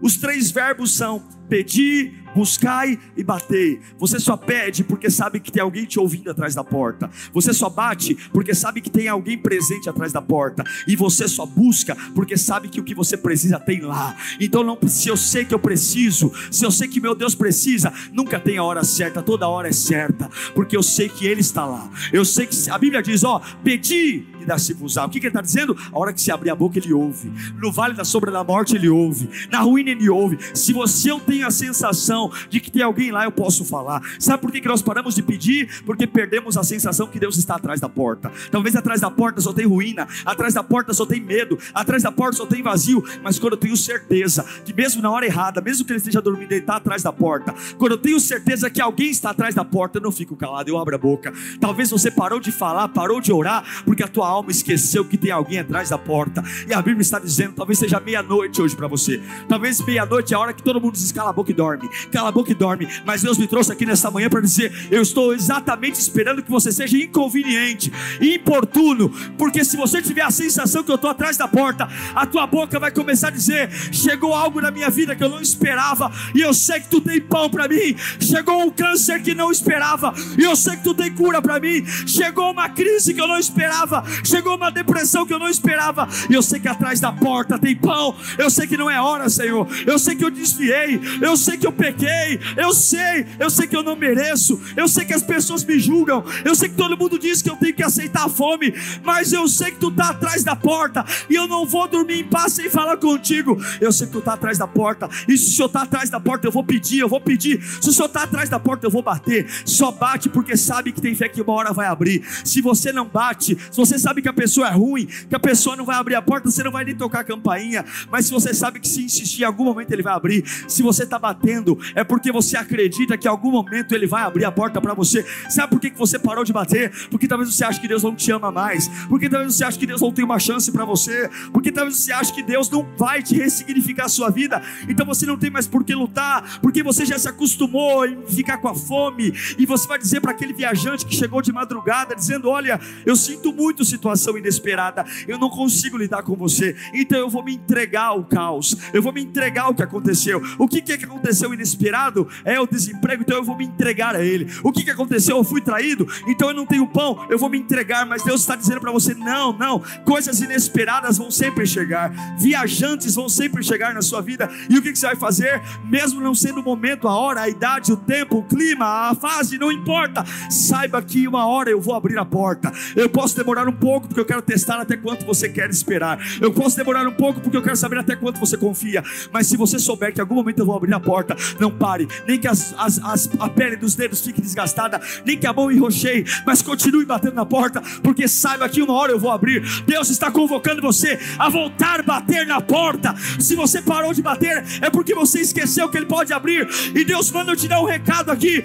Os 0.00 0.16
três 0.16 0.50
verbos 0.50 0.94
são 0.96 1.22
pedir, 1.48 2.23
buscai 2.34 2.98
e 3.16 3.22
batei. 3.22 3.80
Você 3.98 4.18
só 4.18 4.36
pede 4.36 4.82
porque 4.82 5.10
sabe 5.10 5.40
que 5.40 5.52
tem 5.52 5.62
alguém 5.62 5.84
te 5.84 5.98
ouvindo 5.98 6.30
atrás 6.30 6.54
da 6.54 6.64
porta. 6.64 7.10
Você 7.32 7.52
só 7.52 7.68
bate 7.68 8.14
porque 8.32 8.54
sabe 8.54 8.80
que 8.80 8.90
tem 8.90 9.08
alguém 9.08 9.38
presente 9.38 9.88
atrás 9.88 10.12
da 10.12 10.20
porta. 10.20 10.64
E 10.86 10.96
você 10.96 11.28
só 11.28 11.46
busca 11.46 11.96
porque 12.14 12.36
sabe 12.36 12.68
que 12.68 12.80
o 12.80 12.84
que 12.84 12.94
você 12.94 13.16
precisa 13.16 13.58
tem 13.58 13.80
lá. 13.80 14.16
Então 14.40 14.62
não, 14.62 14.78
se 14.86 15.08
eu 15.08 15.16
sei 15.16 15.44
que 15.44 15.54
eu 15.54 15.58
preciso, 15.58 16.32
se 16.50 16.64
eu 16.64 16.70
sei 16.70 16.88
que 16.88 17.00
meu 17.00 17.14
Deus 17.14 17.34
precisa, 17.34 17.92
nunca 18.12 18.38
tem 18.40 18.58
a 18.58 18.64
hora 18.64 18.84
certa, 18.84 19.22
toda 19.22 19.48
hora 19.48 19.68
é 19.68 19.72
certa, 19.72 20.28
porque 20.54 20.76
eu 20.76 20.82
sei 20.82 21.08
que 21.08 21.26
Ele 21.26 21.40
está 21.40 21.64
lá. 21.64 21.90
Eu 22.12 22.24
sei 22.24 22.46
que 22.46 22.70
a 22.70 22.78
Bíblia 22.78 23.02
diz: 23.02 23.24
ó, 23.24 23.40
pedi 23.62 24.26
e 24.44 24.46
dá-se-vos-á. 24.46 25.06
O 25.06 25.08
que, 25.08 25.18
que 25.18 25.26
ele 25.26 25.30
está 25.30 25.40
dizendo? 25.40 25.76
A 25.92 25.98
hora 25.98 26.12
que 26.12 26.20
se 26.20 26.30
abrir 26.30 26.50
a 26.50 26.54
boca, 26.54 26.78
ele 26.78 26.92
ouve. 26.92 27.32
No 27.58 27.72
vale 27.72 27.94
da 27.94 28.04
sombra 28.04 28.30
da 28.30 28.44
morte, 28.44 28.76
ele 28.76 28.88
ouve. 28.88 29.28
Na 29.50 29.60
ruína, 29.60 29.90
ele 29.90 30.08
ouve. 30.08 30.38
Se 30.54 30.72
você 30.72 31.10
eu 31.10 31.18
tenho 31.18 31.46
a 31.46 31.50
sensação 31.50 32.23
de 32.48 32.60
que 32.60 32.70
tem 32.70 32.82
alguém 32.82 33.10
lá, 33.10 33.24
eu 33.24 33.32
posso 33.32 33.64
falar. 33.64 34.00
Sabe 34.18 34.40
por 34.40 34.52
que, 34.52 34.66
nós 34.66 34.82
paramos 34.82 35.14
de 35.14 35.22
pedir? 35.22 35.82
Porque 35.84 36.06
perdemos 36.06 36.56
a 36.56 36.62
sensação 36.62 37.06
que 37.06 37.18
Deus 37.18 37.36
está 37.36 37.56
atrás 37.56 37.80
da 37.80 37.88
porta. 37.88 38.30
Talvez 38.50 38.76
atrás 38.76 39.00
da 39.00 39.10
porta 39.10 39.40
só 39.40 39.52
tem 39.52 39.66
ruína, 39.66 40.06
atrás 40.24 40.54
da 40.54 40.62
porta 40.62 40.92
só 40.92 41.06
tem 41.06 41.20
medo, 41.20 41.58
atrás 41.74 42.02
da 42.02 42.12
porta 42.12 42.36
só 42.36 42.46
tem 42.46 42.62
vazio. 42.62 43.04
Mas 43.22 43.38
quando 43.38 43.54
eu 43.54 43.58
tenho 43.58 43.76
certeza 43.76 44.44
que, 44.64 44.72
mesmo 44.72 45.02
na 45.02 45.10
hora 45.10 45.26
errada, 45.26 45.60
mesmo 45.60 45.84
que 45.84 45.92
ele 45.92 45.98
esteja 45.98 46.20
dormindo, 46.20 46.52
ele 46.52 46.60
está 46.60 46.76
atrás 46.76 47.02
da 47.02 47.12
porta. 47.12 47.54
Quando 47.78 47.92
eu 47.92 47.98
tenho 47.98 48.18
certeza 48.20 48.70
que 48.70 48.80
alguém 48.80 49.10
está 49.10 49.30
atrás 49.30 49.54
da 49.54 49.64
porta, 49.64 49.98
eu 49.98 50.02
não 50.02 50.12
fico 50.12 50.36
calado, 50.36 50.68
eu 50.68 50.78
abro 50.78 50.94
a 50.94 50.98
boca. 50.98 51.32
Talvez 51.60 51.90
você 51.90 52.10
parou 52.10 52.40
de 52.40 52.52
falar, 52.52 52.88
parou 52.88 53.20
de 53.20 53.32
orar, 53.32 53.64
porque 53.84 54.02
a 54.02 54.08
tua 54.08 54.28
alma 54.28 54.50
esqueceu 54.50 55.04
que 55.04 55.16
tem 55.16 55.30
alguém 55.30 55.58
atrás 55.58 55.90
da 55.90 55.98
porta. 55.98 56.42
E 56.68 56.74
a 56.74 56.80
Bíblia 56.80 57.02
está 57.02 57.18
dizendo, 57.18 57.54
talvez 57.54 57.78
seja 57.78 58.00
meia-noite 58.00 58.60
hoje 58.60 58.76
para 58.76 58.88
você. 58.88 59.20
Talvez 59.48 59.80
meia-noite 59.80 60.32
é 60.34 60.36
a 60.36 60.40
hora 60.40 60.52
que 60.52 60.62
todo 60.62 60.80
mundo 60.80 60.94
diz 60.94 61.12
cala 61.12 61.30
a 61.30 61.32
boca 61.32 61.50
e 61.50 61.54
dorme 61.54 61.88
cala 62.14 62.28
a 62.28 62.32
boca 62.32 62.52
e 62.52 62.54
dorme. 62.54 62.86
Mas 63.04 63.22
Deus 63.22 63.36
me 63.36 63.48
trouxe 63.48 63.72
aqui 63.72 63.84
nessa 63.84 64.08
manhã 64.08 64.30
para 64.30 64.40
dizer: 64.40 64.72
eu 64.88 65.02
estou 65.02 65.34
exatamente 65.34 65.96
esperando 65.96 66.42
que 66.42 66.50
você 66.50 66.70
seja 66.70 66.96
inconveniente, 66.96 67.92
importuno, 68.20 69.10
porque 69.36 69.64
se 69.64 69.76
você 69.76 70.00
tiver 70.00 70.22
a 70.22 70.30
sensação 70.30 70.84
que 70.84 70.90
eu 70.90 70.94
estou 70.94 71.10
atrás 71.10 71.36
da 71.36 71.48
porta, 71.48 71.88
a 72.14 72.24
tua 72.24 72.46
boca 72.46 72.78
vai 72.78 72.92
começar 72.92 73.28
a 73.28 73.30
dizer: 73.32 73.68
chegou 73.92 74.32
algo 74.32 74.60
na 74.60 74.70
minha 74.70 74.88
vida 74.88 75.16
que 75.16 75.24
eu 75.24 75.28
não 75.28 75.40
esperava, 75.40 76.12
e 76.32 76.40
eu 76.40 76.54
sei 76.54 76.80
que 76.80 76.88
tu 76.88 77.00
tem 77.00 77.20
pão 77.20 77.50
para 77.50 77.66
mim. 77.66 77.96
Chegou 78.20 78.62
um 78.62 78.70
câncer 78.70 79.20
que 79.20 79.34
não 79.34 79.50
esperava, 79.50 80.14
e 80.38 80.44
eu 80.44 80.54
sei 80.54 80.76
que 80.76 80.84
tu 80.84 80.94
tem 80.94 81.12
cura 81.12 81.42
para 81.42 81.58
mim. 81.58 81.84
Chegou 82.06 82.52
uma 82.52 82.68
crise 82.68 83.12
que 83.12 83.20
eu 83.20 83.26
não 83.26 83.38
esperava, 83.38 84.04
chegou 84.22 84.54
uma 84.56 84.70
depressão 84.70 85.26
que 85.26 85.34
eu 85.34 85.38
não 85.40 85.48
esperava, 85.48 86.08
e 86.30 86.34
eu 86.34 86.42
sei 86.42 86.60
que 86.60 86.68
atrás 86.68 87.00
da 87.00 87.10
porta 87.10 87.58
tem 87.58 87.74
pão. 87.74 88.14
Eu 88.38 88.48
sei 88.50 88.68
que 88.68 88.76
não 88.76 88.88
é 88.88 89.00
hora, 89.00 89.28
Senhor. 89.28 89.66
Eu 89.84 89.98
sei 89.98 90.14
que 90.14 90.24
eu 90.24 90.30
desviei, 90.30 91.00
eu 91.20 91.36
sei 91.36 91.56
que 91.56 91.66
eu 91.66 91.72
pequei 91.72 92.03
pequei, 92.04 92.40
eu 92.56 92.72
sei, 92.72 93.26
eu 93.38 93.48
sei 93.48 93.66
que 93.66 93.74
eu 93.74 93.82
não 93.82 93.96
mereço, 93.96 94.60
eu 94.76 94.86
sei 94.86 95.04
que 95.04 95.14
as 95.14 95.22
pessoas 95.22 95.64
me 95.64 95.78
julgam, 95.78 96.22
eu 96.44 96.54
sei 96.54 96.68
que 96.68 96.74
todo 96.74 96.96
mundo 96.96 97.18
diz 97.18 97.40
que 97.40 97.48
eu 97.50 97.56
tenho 97.56 97.74
que 97.74 97.82
aceitar 97.82 98.26
a 98.26 98.28
fome, 98.28 98.74
mas 99.02 99.32
eu 99.32 99.48
sei 99.48 99.70
que 99.70 99.78
tu 99.78 99.88
está 99.88 100.10
atrás 100.10 100.44
da 100.44 100.54
porta 100.54 101.04
e 101.28 101.34
eu 101.34 101.48
não 101.48 101.66
vou 101.66 101.88
dormir 101.88 102.20
em 102.20 102.24
paz 102.24 102.52
sem 102.52 102.68
falar 102.68 102.96
contigo. 102.98 103.58
Eu 103.80 103.92
sei 103.92 104.06
que 104.06 104.12
tu 104.12 104.18
está 104.18 104.34
atrás 104.34 104.58
da 104.58 104.66
porta, 104.66 105.08
e 105.26 105.36
se 105.38 105.50
o 105.50 105.56
Senhor 105.56 105.66
está 105.66 105.82
atrás 105.82 106.10
da 106.10 106.20
porta, 106.20 106.46
eu 106.46 106.52
vou 106.52 106.64
pedir, 106.64 107.00
eu 107.00 107.08
vou 107.08 107.20
pedir. 107.20 107.62
Se 107.80 107.88
o 107.88 107.92
Senhor 107.92 108.06
está 108.06 108.24
atrás 108.24 108.48
da 108.48 108.58
porta, 108.58 108.86
eu 108.86 108.90
vou 108.90 109.02
bater. 109.02 109.46
Só 109.64 109.90
bate 109.90 110.28
porque 110.28 110.56
sabe 110.56 110.92
que 110.92 111.00
tem 111.00 111.14
fé 111.14 111.28
que 111.28 111.40
uma 111.40 111.52
hora 111.52 111.72
vai 111.72 111.86
abrir. 111.86 112.22
Se 112.44 112.60
você 112.60 112.92
não 112.92 113.06
bate, 113.06 113.56
se 113.70 113.76
você 113.76 113.98
sabe 113.98 114.20
que 114.20 114.28
a 114.28 114.32
pessoa 114.32 114.68
é 114.68 114.72
ruim, 114.72 115.06
que 115.06 115.34
a 115.34 115.40
pessoa 115.40 115.76
não 115.76 115.84
vai 115.84 115.96
abrir 115.96 116.14
a 116.14 116.22
porta, 116.22 116.50
você 116.50 116.62
não 116.62 116.72
vai 116.72 116.84
nem 116.84 116.94
tocar 116.94 117.20
a 117.20 117.24
campainha. 117.24 117.84
Mas 118.10 118.26
se 118.26 118.32
você 118.32 118.52
sabe 118.52 118.80
que 118.80 118.88
se 118.88 119.02
insistir 119.02 119.42
em 119.42 119.46
algum 119.46 119.64
momento 119.64 119.90
ele 119.92 120.02
vai 120.02 120.12
abrir, 120.12 120.44
se 120.68 120.82
você 120.82 121.04
está 121.04 121.18
batendo, 121.18 121.78
é 121.94 122.02
porque 122.02 122.32
você 122.32 122.56
acredita 122.56 123.16
que 123.16 123.26
em 123.26 123.30
algum 123.30 123.50
momento 123.50 123.94
Ele 123.94 124.06
vai 124.06 124.22
abrir 124.22 124.44
a 124.44 124.52
porta 124.52 124.80
para 124.80 124.94
você. 124.94 125.24
Sabe 125.48 125.70
por 125.70 125.80
que 125.80 125.90
você 125.90 126.18
parou 126.18 126.44
de 126.44 126.52
bater? 126.52 126.90
Porque 127.08 127.28
talvez 127.28 127.54
você 127.54 127.64
ache 127.64 127.80
que 127.80 127.88
Deus 127.88 128.02
não 128.02 128.14
te 128.14 128.30
ama 128.32 128.50
mais. 128.50 128.88
Porque 129.08 129.28
talvez 129.28 129.54
você 129.54 129.64
ache 129.64 129.78
que 129.78 129.86
Deus 129.86 130.00
não 130.00 130.12
tem 130.12 130.24
uma 130.24 130.38
chance 130.38 130.70
para 130.72 130.84
você. 130.84 131.30
Porque 131.52 131.70
talvez 131.70 131.96
você 131.98 132.12
ache 132.12 132.32
que 132.32 132.42
Deus 132.42 132.68
não 132.68 132.86
vai 132.96 133.22
te 133.22 133.34
ressignificar 133.34 134.06
a 134.06 134.08
sua 134.08 134.30
vida. 134.30 134.60
Então 134.88 135.06
você 135.06 135.24
não 135.26 135.36
tem 135.36 135.50
mais 135.50 135.66
por 135.66 135.84
que 135.84 135.94
lutar. 135.94 136.60
Porque 136.60 136.82
você 136.82 137.06
já 137.06 137.18
se 137.18 137.28
acostumou 137.28 138.06
em 138.06 138.26
ficar 138.26 138.58
com 138.58 138.68
a 138.68 138.74
fome. 138.74 139.32
E 139.58 139.64
você 139.64 139.86
vai 139.86 139.98
dizer 139.98 140.20
para 140.20 140.32
aquele 140.32 140.52
viajante 140.52 141.06
que 141.06 141.14
chegou 141.14 141.40
de 141.40 141.52
madrugada, 141.52 142.14
dizendo: 142.14 142.48
Olha, 142.48 142.80
eu 143.06 143.16
sinto 143.16 143.52
muito 143.52 143.84
situação 143.84 144.36
inesperada. 144.36 145.04
Eu 145.28 145.38
não 145.38 145.48
consigo 145.48 145.96
lidar 145.96 146.22
com 146.22 146.34
você. 146.34 146.76
Então 146.92 147.18
eu 147.18 147.30
vou 147.30 147.44
me 147.44 147.54
entregar 147.54 148.06
ao 148.06 148.24
caos. 148.24 148.76
Eu 148.92 149.02
vou 149.02 149.12
me 149.12 149.22
entregar 149.22 149.64
ao 149.64 149.74
que 149.74 149.82
aconteceu. 149.82 150.42
O 150.58 150.66
que, 150.66 150.82
que 150.82 150.92
é 150.92 150.96
aconteceu 151.04 151.52
inesperado? 151.52 151.83
Inesperado 151.84 152.26
é 152.44 152.58
o 152.58 152.66
desemprego, 152.66 153.22
então 153.22 153.36
eu 153.36 153.44
vou 153.44 153.56
me 153.56 153.64
entregar 153.64 154.16
a 154.16 154.24
Ele. 154.24 154.50
O 154.62 154.72
que, 154.72 154.82
que 154.82 154.90
aconteceu? 154.90 155.36
Eu 155.36 155.44
fui 155.44 155.60
traído, 155.60 156.08
então 156.26 156.48
eu 156.48 156.54
não 156.54 156.66
tenho 156.66 156.86
pão, 156.86 157.26
eu 157.28 157.38
vou 157.38 157.50
me 157.50 157.58
entregar. 157.58 158.06
Mas 158.06 158.22
Deus 158.22 158.40
está 158.40 158.56
dizendo 158.56 158.80
para 158.80 158.90
você: 158.90 159.14
não, 159.14 159.52
não, 159.52 159.80
coisas 160.04 160.40
inesperadas 160.40 161.18
vão 161.18 161.30
sempre 161.30 161.66
chegar, 161.66 162.10
viajantes 162.38 163.14
vão 163.14 163.28
sempre 163.28 163.62
chegar 163.62 163.94
na 163.94 164.02
sua 164.02 164.20
vida. 164.20 164.50
E 164.68 164.78
o 164.78 164.82
que, 164.82 164.92
que 164.92 164.98
você 164.98 165.06
vai 165.06 165.16
fazer? 165.16 165.62
Mesmo 165.84 166.20
não 166.20 166.34
sendo 166.34 166.60
o 166.60 166.64
momento, 166.64 167.06
a 167.06 167.16
hora, 167.16 167.42
a 167.42 167.48
idade, 167.48 167.92
o 167.92 167.96
tempo, 167.96 168.38
o 168.38 168.42
clima, 168.42 169.10
a 169.10 169.14
fase, 169.14 169.58
não 169.58 169.70
importa. 169.70 170.24
Saiba 170.50 171.02
que 171.02 171.28
uma 171.28 171.46
hora 171.46 171.70
eu 171.70 171.80
vou 171.80 171.94
abrir 171.94 172.18
a 172.18 172.24
porta. 172.24 172.72
Eu 172.96 173.08
posso 173.08 173.36
demorar 173.36 173.68
um 173.68 173.72
pouco, 173.72 174.08
porque 174.08 174.20
eu 174.20 174.24
quero 174.24 174.42
testar 174.42 174.80
até 174.80 174.96
quanto 174.96 175.26
você 175.26 175.48
quer 175.48 175.68
esperar. 175.68 176.18
Eu 176.40 176.52
posso 176.52 176.76
demorar 176.76 177.06
um 177.06 177.12
pouco, 177.12 177.40
porque 177.40 177.56
eu 177.56 177.62
quero 177.62 177.76
saber 177.76 177.98
até 177.98 178.16
quanto 178.16 178.40
você 178.40 178.56
confia. 178.56 179.02
Mas 179.32 179.46
se 179.46 179.56
você 179.56 179.78
souber 179.78 180.12
que 180.12 180.20
em 180.20 180.22
algum 180.22 180.34
momento 180.34 180.58
eu 180.60 180.66
vou 180.66 180.76
abrir 180.76 180.94
a 180.94 181.00
porta, 181.00 181.36
não 181.64 181.70
pare, 181.70 182.06
nem 182.26 182.38
que 182.38 182.46
as, 182.46 182.74
as, 182.76 182.98
as, 183.02 183.30
a 183.40 183.48
pele 183.48 183.76
dos 183.76 183.94
dedos 183.94 184.20
fique 184.20 184.40
desgastada, 184.40 185.00
nem 185.24 185.38
que 185.38 185.46
a 185.46 185.52
mão 185.52 185.72
enrocheie, 185.72 186.24
mas 186.44 186.60
continue 186.60 187.06
batendo 187.06 187.34
na 187.34 187.46
porta, 187.46 187.82
porque 188.02 188.28
saiba 188.28 188.68
que 188.68 188.82
uma 188.82 188.92
hora 188.92 189.12
eu 189.12 189.18
vou 189.18 189.30
abrir. 189.30 189.62
Deus 189.86 190.10
está 190.10 190.30
convocando 190.30 190.82
você 190.82 191.18
a 191.38 191.48
voltar 191.48 192.00
a 192.00 192.02
bater 192.02 192.46
na 192.46 192.60
porta. 192.60 193.14
Se 193.40 193.56
você 193.56 193.80
parou 193.80 194.12
de 194.12 194.20
bater, 194.20 194.62
é 194.82 194.90
porque 194.90 195.14
você 195.14 195.40
esqueceu 195.40 195.88
que 195.88 195.96
Ele 195.96 196.06
pode 196.06 196.32
abrir. 196.32 196.68
E 196.94 197.02
Deus 197.02 197.30
manda 197.30 197.52
eu 197.52 197.56
te 197.56 197.66
dar 197.66 197.80
um 197.80 197.86
recado 197.86 198.30
aqui: 198.30 198.62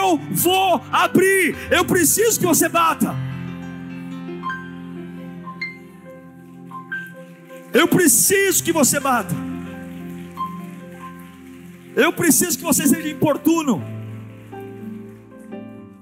eu 0.00 0.20
vou 0.30 0.80
abrir. 0.92 1.56
Eu 1.70 1.84
preciso 1.84 2.38
que 2.38 2.46
você 2.46 2.68
bata. 2.68 3.14
Eu 7.74 7.88
preciso 7.88 8.62
que 8.62 8.72
você 8.72 9.00
bata. 9.00 9.55
Eu 11.96 12.12
preciso 12.12 12.58
que 12.58 12.62
você 12.62 12.86
seja 12.86 13.08
importuno. 13.08 13.82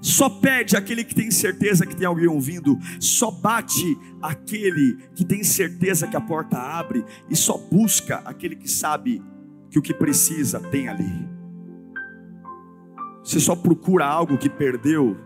Só 0.01 0.29
pede 0.29 0.75
aquele 0.75 1.05
que 1.05 1.15
tem 1.15 1.31
certeza 1.31 1.85
que 1.85 1.95
tem 1.95 2.05
alguém 2.05 2.27
ouvindo. 2.27 2.77
Só 2.99 3.31
bate 3.31 3.97
aquele 4.21 4.97
que 5.15 5.23
tem 5.23 5.41
certeza 5.41 6.05
que 6.05 6.17
a 6.17 6.21
porta 6.21 6.57
abre. 6.57 7.03
E 7.29 7.35
só 7.35 7.57
busca 7.57 8.17
aquele 8.25 8.57
que 8.57 8.69
sabe 8.69 9.23
que 9.69 9.79
o 9.79 9.81
que 9.81 9.93
precisa 9.93 10.59
tem 10.59 10.89
ali. 10.89 11.29
Você 13.23 13.39
só 13.39 13.55
procura 13.55 14.05
algo 14.05 14.37
que 14.37 14.49
perdeu 14.49 15.17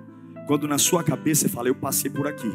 quando 0.45 0.67
na 0.67 0.77
sua 0.77 1.03
cabeça 1.03 1.41
você 1.41 1.49
fala: 1.49 1.67
Eu 1.67 1.75
passei 1.75 2.11
por 2.11 2.27
aqui. 2.27 2.51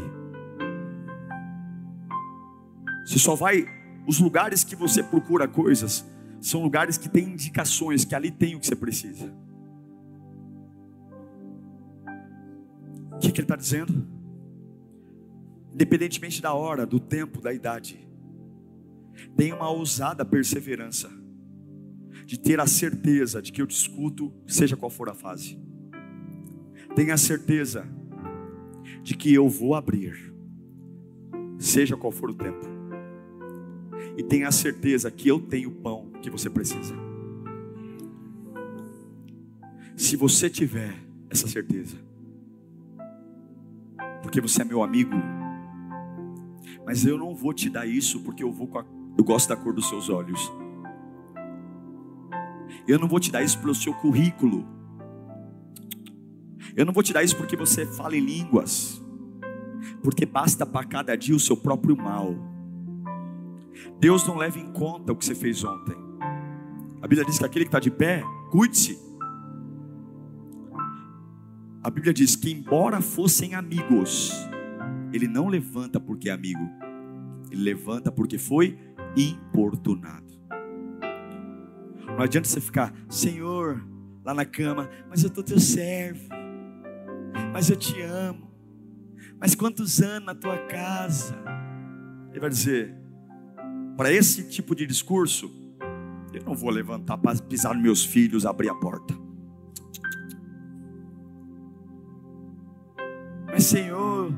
Você 3.04 3.18
só 3.18 3.34
vai. 3.34 3.66
Os 4.06 4.20
lugares 4.20 4.62
que 4.62 4.76
você 4.76 5.02
procura 5.02 5.48
coisas 5.48 6.04
são 6.44 6.62
lugares 6.62 6.98
que 6.98 7.08
têm 7.08 7.30
indicações 7.30 8.04
que 8.04 8.14
ali 8.14 8.30
tem 8.30 8.54
o 8.54 8.60
que 8.60 8.66
você 8.66 8.76
precisa. 8.76 9.32
O 13.12 13.18
que, 13.18 13.32
que 13.32 13.40
ele 13.40 13.46
está 13.46 13.56
dizendo? 13.56 14.06
Independentemente 15.72 16.42
da 16.42 16.52
hora, 16.52 16.84
do 16.84 17.00
tempo, 17.00 17.40
da 17.40 17.50
idade, 17.50 18.06
tenha 19.34 19.56
uma 19.56 19.70
ousada 19.70 20.22
perseverança 20.22 21.10
de 22.26 22.38
ter 22.38 22.60
a 22.60 22.66
certeza 22.66 23.40
de 23.40 23.50
que 23.50 23.62
eu 23.62 23.66
te 23.66 23.74
escuto, 23.74 24.30
seja 24.46 24.76
qual 24.76 24.90
for 24.90 25.08
a 25.08 25.14
fase. 25.14 25.58
Tenha 26.94 27.14
a 27.14 27.18
certeza 27.18 27.88
de 29.02 29.16
que 29.16 29.32
eu 29.32 29.48
vou 29.48 29.74
abrir, 29.74 30.30
seja 31.58 31.96
qual 31.96 32.12
for 32.12 32.28
o 32.28 32.34
tempo. 32.34 32.66
E 34.18 34.22
tenha 34.22 34.46
a 34.46 34.52
certeza 34.52 35.10
que 35.10 35.26
eu 35.26 35.40
tenho 35.40 35.70
pão 35.70 36.13
que 36.24 36.30
você 36.30 36.48
precisa. 36.48 36.94
Se 39.94 40.16
você 40.16 40.48
tiver 40.48 40.94
essa 41.28 41.46
certeza, 41.46 41.98
porque 44.22 44.40
você 44.40 44.62
é 44.62 44.64
meu 44.64 44.82
amigo, 44.82 45.14
mas 46.86 47.04
eu 47.04 47.18
não 47.18 47.34
vou 47.34 47.52
te 47.52 47.68
dar 47.68 47.86
isso 47.86 48.20
porque 48.20 48.42
eu 48.42 48.50
vou 48.50 48.78
a, 48.78 48.86
eu 49.18 49.22
gosto 49.22 49.50
da 49.50 49.56
cor 49.56 49.74
dos 49.74 49.86
seus 49.86 50.08
olhos. 50.08 50.40
Eu 52.88 52.98
não 52.98 53.06
vou 53.06 53.20
te 53.20 53.30
dar 53.30 53.42
isso 53.42 53.58
pelo 53.60 53.74
seu 53.74 53.92
currículo. 53.92 54.66
Eu 56.74 56.86
não 56.86 56.92
vou 56.92 57.02
te 57.02 57.12
dar 57.12 57.22
isso 57.22 57.36
porque 57.36 57.54
você 57.56 57.84
fala 57.84 58.16
em 58.16 58.24
línguas. 58.24 59.02
Porque 60.02 60.24
basta 60.24 60.64
para 60.64 60.86
cada 60.86 61.14
dia 61.16 61.36
o 61.36 61.40
seu 61.40 61.56
próprio 61.56 61.94
mal. 61.94 62.34
Deus 64.00 64.26
não 64.26 64.36
leva 64.36 64.58
em 64.58 64.72
conta 64.72 65.12
o 65.12 65.16
que 65.16 65.24
você 65.24 65.34
fez 65.34 65.62
ontem. 65.62 66.03
A 67.04 67.06
Bíblia 67.06 67.26
diz 67.26 67.38
que 67.38 67.44
aquele 67.44 67.66
que 67.66 67.68
está 67.68 67.78
de 67.78 67.90
pé, 67.90 68.22
cuide-se. 68.50 68.98
A 71.82 71.90
Bíblia 71.90 72.14
diz 72.14 72.34
que, 72.34 72.50
embora 72.50 73.02
fossem 73.02 73.54
amigos, 73.54 74.32
ele 75.12 75.28
não 75.28 75.48
levanta 75.48 76.00
porque 76.00 76.30
é 76.30 76.32
amigo, 76.32 76.66
ele 77.50 77.62
levanta 77.62 78.10
porque 78.10 78.38
foi 78.38 78.78
importunado. 79.14 80.32
Não 82.06 82.22
adianta 82.22 82.48
você 82.48 82.58
ficar, 82.58 82.90
Senhor, 83.10 83.86
lá 84.24 84.32
na 84.32 84.46
cama, 84.46 84.88
mas 85.10 85.22
eu 85.22 85.28
estou 85.28 85.44
teu 85.44 85.60
servo, 85.60 86.26
mas 87.52 87.68
eu 87.68 87.76
te 87.76 88.00
amo, 88.00 88.50
mas 89.38 89.54
quantos 89.54 90.00
anos 90.00 90.24
na 90.24 90.34
tua 90.34 90.56
casa? 90.56 91.36
Ele 92.30 92.40
vai 92.40 92.48
dizer, 92.48 92.96
para 93.94 94.10
esse 94.10 94.48
tipo 94.48 94.74
de 94.74 94.86
discurso, 94.86 95.63
eu 96.38 96.44
não 96.44 96.54
vou 96.54 96.70
levantar 96.70 97.16
para 97.18 97.40
pisar 97.40 97.74
nos 97.74 97.82
meus 97.82 98.04
filhos, 98.04 98.44
abrir 98.44 98.68
a 98.68 98.74
porta. 98.74 99.14
Mas 103.46 103.64
Senhor, 103.64 104.32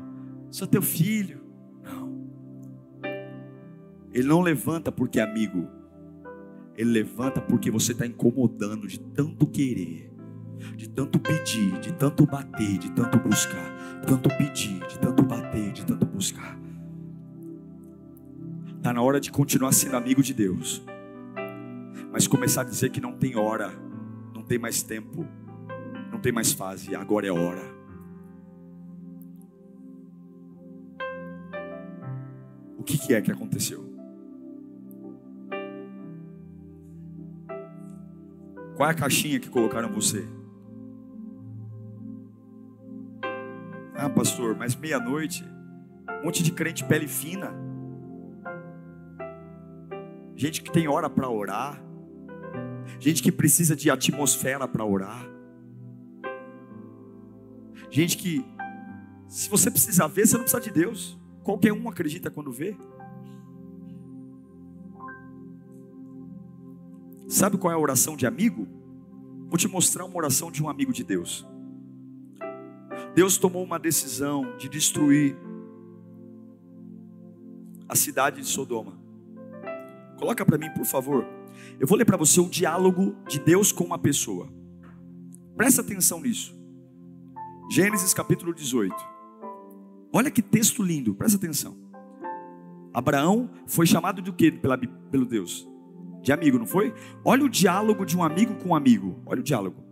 sou 0.51 0.67
teu 0.67 0.83
filho. 0.83 1.41
Não. 1.83 2.29
Ele 4.13 4.29
não 4.29 4.43
levanta 4.43 4.93
porque 4.93 5.19
é 5.19 5.23
amigo. 5.23 5.67
Ele 6.77 6.91
levanta 6.91 7.41
porque 7.41 7.71
você 7.71 7.93
está 7.93 8.07
incomodando 8.07 8.87
de 8.87 9.01
tanto 9.01 9.47
querer, 9.47 10.13
de 10.77 10.87
tanto 10.91 11.19
pedir, 11.19 11.81
de 11.81 11.95
tanto 11.95 12.27
bater, 12.27 12.77
de 12.77 12.91
tanto 12.93 13.19
buscar, 13.19 14.01
de 14.01 14.07
tanto 14.07 14.29
pedir, 14.29 14.87
de 14.87 14.99
tanto 14.99 15.23
bater, 15.23 15.73
de 15.73 15.87
tanto 15.87 16.05
buscar. 16.05 16.61
Está 18.77 18.93
na 18.93 19.01
hora 19.01 19.19
de 19.19 19.33
continuar 19.33 19.73
sendo 19.73 19.97
amigo 19.97 20.23
de 20.23 20.35
Deus, 20.35 20.85
mas 22.17 22.27
começar 22.27 22.63
a 22.63 22.65
dizer 22.65 22.89
que 22.89 22.99
não 22.99 23.13
tem 23.13 23.37
hora, 23.37 23.71
não 24.35 24.43
tem 24.43 24.59
mais 24.59 24.83
tempo, 24.83 25.29
não 26.11 26.19
tem 26.19 26.33
mais 26.33 26.51
fase, 26.51 26.97
agora 26.97 27.27
é 27.27 27.31
hora. 27.31 27.61
O 32.79 32.83
que, 32.83 32.97
que 32.97 33.13
é 33.13 33.21
que 33.21 33.31
aconteceu? 33.31 33.85
Qual 38.77 38.89
é 38.89 38.93
a 38.93 38.95
caixinha 38.95 39.39
que 39.39 39.51
colocaram 39.51 39.93
você? 39.93 40.27
Ah, 43.95 44.09
pastor, 44.09 44.57
mas 44.57 44.75
meia-noite, 44.75 45.45
um 46.23 46.25
monte 46.25 46.43
de 46.43 46.51
crente 46.51 46.83
pele 46.83 47.09
fina, 47.09 47.53
gente 50.35 50.63
que 50.63 50.73
tem 50.73 50.89
hora 50.89 51.11
para 51.11 51.29
orar, 51.29 51.85
gente 52.99 53.23
que 53.23 53.33
precisa 53.33 53.75
de 53.77 53.91
atmosfera 53.91 54.67
para 54.67 54.85
orar, 54.85 55.29
gente 57.91 58.17
que, 58.17 58.45
se 59.29 59.49
você 59.49 59.71
precisar 59.71 60.07
ver, 60.07 60.27
você 60.27 60.37
não 60.37 60.45
precisa 60.45 60.63
de 60.63 60.71
Deus, 60.71 61.19
qualquer 61.43 61.73
um 61.73 61.89
acredita 61.89 62.31
quando 62.31 62.53
vê. 62.53 62.77
Sabe 67.29 67.59
qual 67.59 67.73
é 67.73 67.75
a 67.75 67.79
oração 67.79 68.17
de 68.17 68.27
amigo? 68.27 68.67
Vou 69.49 69.59
te 69.59 69.69
mostrar 69.69 70.05
uma 70.05 70.17
oração 70.17 70.51
de 70.51 70.63
um 70.63 70.69
amigo 70.69 70.93
de 70.93 71.05
Deus. 71.05 71.47
Deus 73.15 73.37
tomou 73.37 73.65
uma 73.65 73.79
decisão 73.79 74.57
de 74.59 74.69
destruir 74.69 75.37
a 77.89 77.97
cidade 77.97 78.41
de 78.41 78.47
Sodoma. 78.47 78.99
Coloca 80.19 80.45
para 80.45 80.59
mim, 80.59 80.71
por 80.71 80.85
favor. 80.85 81.36
Eu 81.79 81.87
vou 81.87 81.97
ler 81.97 82.05
para 82.05 82.17
você 82.17 82.41
o 82.41 82.49
diálogo 82.49 83.15
de 83.29 83.39
Deus 83.39 83.73
com 83.73 83.85
uma 83.85 83.99
pessoa. 83.99 84.49
Presta 85.57 85.81
atenção 85.81 86.21
nisso. 86.21 86.55
Gênesis 87.71 88.15
capítulo 88.15 88.55
18. 88.55 88.95
Olha 90.13 90.31
que 90.31 90.43
texto 90.43 90.83
lindo, 90.83 91.15
presta 91.15 91.37
atenção. 91.37 91.77
Abraão 92.93 93.51
foi 93.67 93.87
chamado 93.87 94.23
de 94.23 94.33
quê 94.33 94.51
pela, 94.51 94.79
pelo 94.79 95.27
Deus? 95.27 95.69
de 96.27 96.33
amigo, 96.33 96.59
não 96.59 96.67
foi? 96.67 96.93
Olha 97.25 97.45
o 97.45 97.49
diálogo 97.49 98.05
de 98.05 98.17
um 98.17 98.25
amigo 98.25 98.57
com 98.57 98.71
um 98.71 98.75
amigo. 98.75 99.23
Olha 99.25 99.41
o 99.41 99.45
diálogo. 99.45 99.85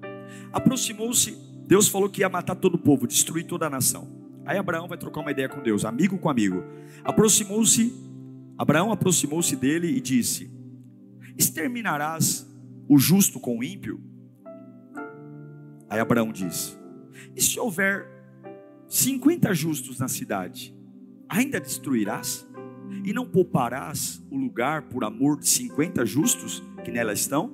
Aproximou-se, 0.53 1.39
Deus 1.65 1.87
falou 1.87 2.09
que 2.09 2.23
ia 2.23 2.29
matar 2.29 2.57
todo 2.57 2.75
o 2.75 2.79
povo, 2.79 3.07
destruir 3.07 3.47
toda 3.47 3.67
a 3.67 3.71
nação. 3.71 4.09
Aí 4.45 4.59
Abraão 4.59 4.89
vai 4.89 4.99
trocar 4.99 5.21
uma 5.21 5.31
ideia 5.31 5.49
com 5.49 5.63
Deus, 5.63 5.85
amigo 5.85 6.19
com 6.19 6.29
amigo. 6.29 6.63
Aproximou-se, 7.05 7.95
Abraão 8.59 8.91
aproximou-se 8.91 9.55
dele 9.55 9.97
e 9.97 10.01
disse: 10.01 10.51
Exterminarás 11.37 12.47
o 12.89 12.99
justo 12.99 13.41
com 13.41 13.59
o 13.59 13.65
ímpio? 13.65 14.01
Aí 15.89 16.01
Abraão 16.01 16.33
diz: 16.33 16.79
E 17.35 17.43
se 17.43 17.59
houver 17.59 18.07
50 18.89 19.55
justos 19.55 19.99
na 19.99 20.09
cidade, 20.09 20.77
ainda 21.29 21.61
destruirás? 21.61 22.47
E 23.05 23.13
não 23.13 23.27
pouparás 23.27 24.23
o 24.31 24.37
lugar 24.37 24.83
por 24.83 25.05
amor 25.05 25.39
de 25.39 25.49
50 25.49 26.07
justos 26.07 26.63
que 26.85 26.91
nela 26.91 27.13
estão? 27.13 27.53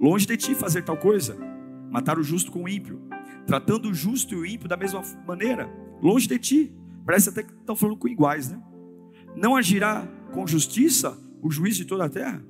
Longe 0.00 0.26
de 0.26 0.36
ti 0.36 0.54
fazer 0.54 0.82
tal 0.82 0.96
coisa, 0.96 1.36
matar 1.90 2.18
o 2.18 2.22
justo 2.22 2.50
com 2.50 2.64
o 2.64 2.68
ímpio, 2.68 3.00
tratando 3.46 3.88
o 3.88 3.94
justo 3.94 4.34
e 4.34 4.36
o 4.36 4.46
ímpio 4.46 4.68
da 4.68 4.76
mesma 4.76 5.02
maneira, 5.26 5.70
longe 6.00 6.26
de 6.26 6.38
ti. 6.38 6.72
Parece 7.04 7.28
até 7.28 7.42
que 7.42 7.52
estão 7.52 7.76
falando 7.76 7.96
com 7.96 8.08
iguais, 8.08 8.48
né? 8.48 8.60
Não 9.36 9.56
agirá 9.56 10.06
com 10.32 10.46
justiça 10.46 11.16
o 11.42 11.50
juiz 11.50 11.76
de 11.76 11.84
toda 11.84 12.04
a 12.04 12.08
terra? 12.08 12.42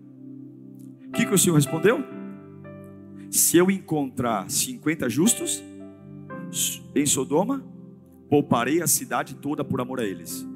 O 1.09 1.13
que, 1.13 1.27
que 1.27 1.35
o 1.35 1.39
Senhor 1.39 1.57
respondeu? 1.57 2.05
Se 3.31 3.57
eu 3.57 3.71
encontrar 3.71 4.49
50 4.51 5.09
justos 5.09 5.63
em 6.95 7.07
Sodoma, 7.07 7.65
pouparei 8.29 8.83
a 8.83 8.87
cidade 8.87 9.35
toda 9.35 9.65
por 9.65 9.81
amor 9.81 10.01
a 10.01 10.05
eles. 10.05 10.47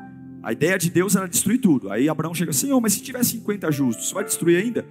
A 0.42 0.52
ideia 0.52 0.78
de 0.78 0.90
Deus 0.90 1.16
era 1.16 1.26
destruir 1.26 1.60
tudo. 1.60 1.90
Aí 1.90 2.08
Abraão 2.08 2.34
chega 2.34 2.50
assim: 2.50 2.70
oh, 2.72 2.80
mas 2.80 2.92
se 2.92 3.02
tiver 3.02 3.24
50 3.24 3.72
justos, 3.72 4.12
vai 4.12 4.22
destruir 4.22 4.62
ainda? 4.62 4.86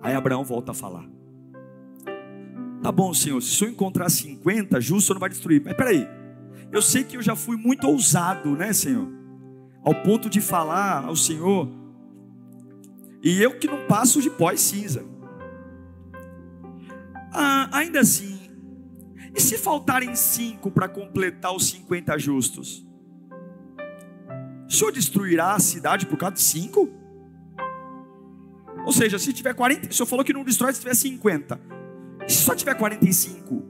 Aí 0.00 0.14
Abraão 0.14 0.42
volta 0.42 0.72
a 0.72 0.74
falar: 0.74 1.08
Tá 2.82 2.90
bom, 2.90 3.14
Senhor, 3.14 3.40
se 3.40 3.62
eu 3.62 3.68
encontrar 3.68 4.08
50 4.08 4.80
justos, 4.80 5.06
você 5.06 5.12
não 5.12 5.20
vai 5.20 5.28
destruir. 5.28 5.62
Mas 5.64 5.74
peraí, 5.74 6.08
eu 6.72 6.82
sei 6.82 7.04
que 7.04 7.16
eu 7.16 7.22
já 7.22 7.36
fui 7.36 7.56
muito 7.56 7.86
ousado, 7.86 8.56
né, 8.56 8.72
Senhor? 8.72 9.06
Ao 9.84 9.94
ponto 9.94 10.28
de 10.28 10.40
falar 10.40 11.04
ao 11.04 11.14
Senhor, 11.14 11.68
e 13.22 13.40
eu 13.40 13.58
que 13.58 13.68
não 13.68 13.86
passo 13.86 14.20
de 14.20 14.28
pó 14.28 14.50
e 14.50 14.58
cinza. 14.58 15.04
Ah, 17.32 17.70
ainda 17.72 18.00
assim, 18.00 18.38
e 19.34 19.40
se 19.40 19.56
faltarem 19.56 20.14
cinco 20.14 20.70
para 20.70 20.88
completar 20.88 21.54
os 21.54 21.66
50 21.70 22.18
justos? 22.18 22.86
O 24.68 24.72
senhor 24.72 24.90
destruirá 24.90 25.54
a 25.54 25.60
cidade 25.60 26.06
por 26.06 26.18
causa 26.18 26.34
de 26.34 26.42
cinco? 26.42 26.90
Ou 28.84 28.92
seja, 28.92 29.18
se 29.18 29.32
tiver 29.32 29.54
40, 29.54 29.88
o 29.88 29.92
senhor 29.92 30.06
falou 30.06 30.24
que 30.24 30.32
não 30.32 30.44
destrói 30.44 30.72
se 30.72 30.80
tiver 30.80 30.94
50. 30.94 31.60
E 32.26 32.32
se 32.32 32.42
só 32.42 32.54
tiver 32.54 32.74
45? 32.74 33.62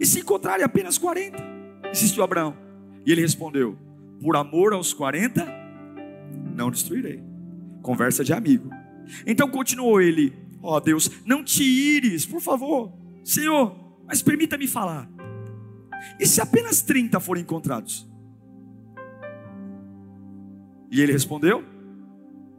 E 0.00 0.04
se 0.04 0.20
encontrarem 0.20 0.64
apenas 0.64 0.98
40? 0.98 1.38
Insistiu 1.90 2.24
Abraão. 2.24 2.56
E 3.06 3.12
ele 3.12 3.20
respondeu: 3.20 3.78
Por 4.20 4.36
amor 4.36 4.72
aos 4.72 4.92
40, 4.92 5.46
não 6.54 6.70
destruirei. 6.70 7.33
Conversa 7.84 8.24
de 8.24 8.32
amigo. 8.32 8.70
Então 9.26 9.46
continuou 9.50 10.00
ele: 10.00 10.32
Ó 10.62 10.74
oh, 10.74 10.80
Deus, 10.80 11.10
não 11.26 11.44
te 11.44 11.62
ires, 11.62 12.24
por 12.24 12.40
favor, 12.40 12.90
Senhor, 13.22 13.76
mas 14.06 14.22
permita-me 14.22 14.66
falar. 14.66 15.06
E 16.18 16.26
se 16.26 16.40
apenas 16.40 16.80
30 16.80 17.20
forem 17.20 17.42
encontrados? 17.42 18.08
E 20.90 20.98
ele 20.98 21.12
respondeu: 21.12 21.62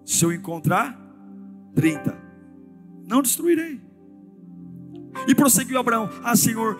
Se 0.05 0.23
eu 0.23 0.31
encontrar 0.31 0.95
30, 1.73 2.15
não 3.07 3.23
destruirei. 3.23 3.81
E 5.27 5.33
prosseguiu 5.33 5.79
Abraão: 5.79 6.07
Ah, 6.23 6.35
Senhor, 6.35 6.79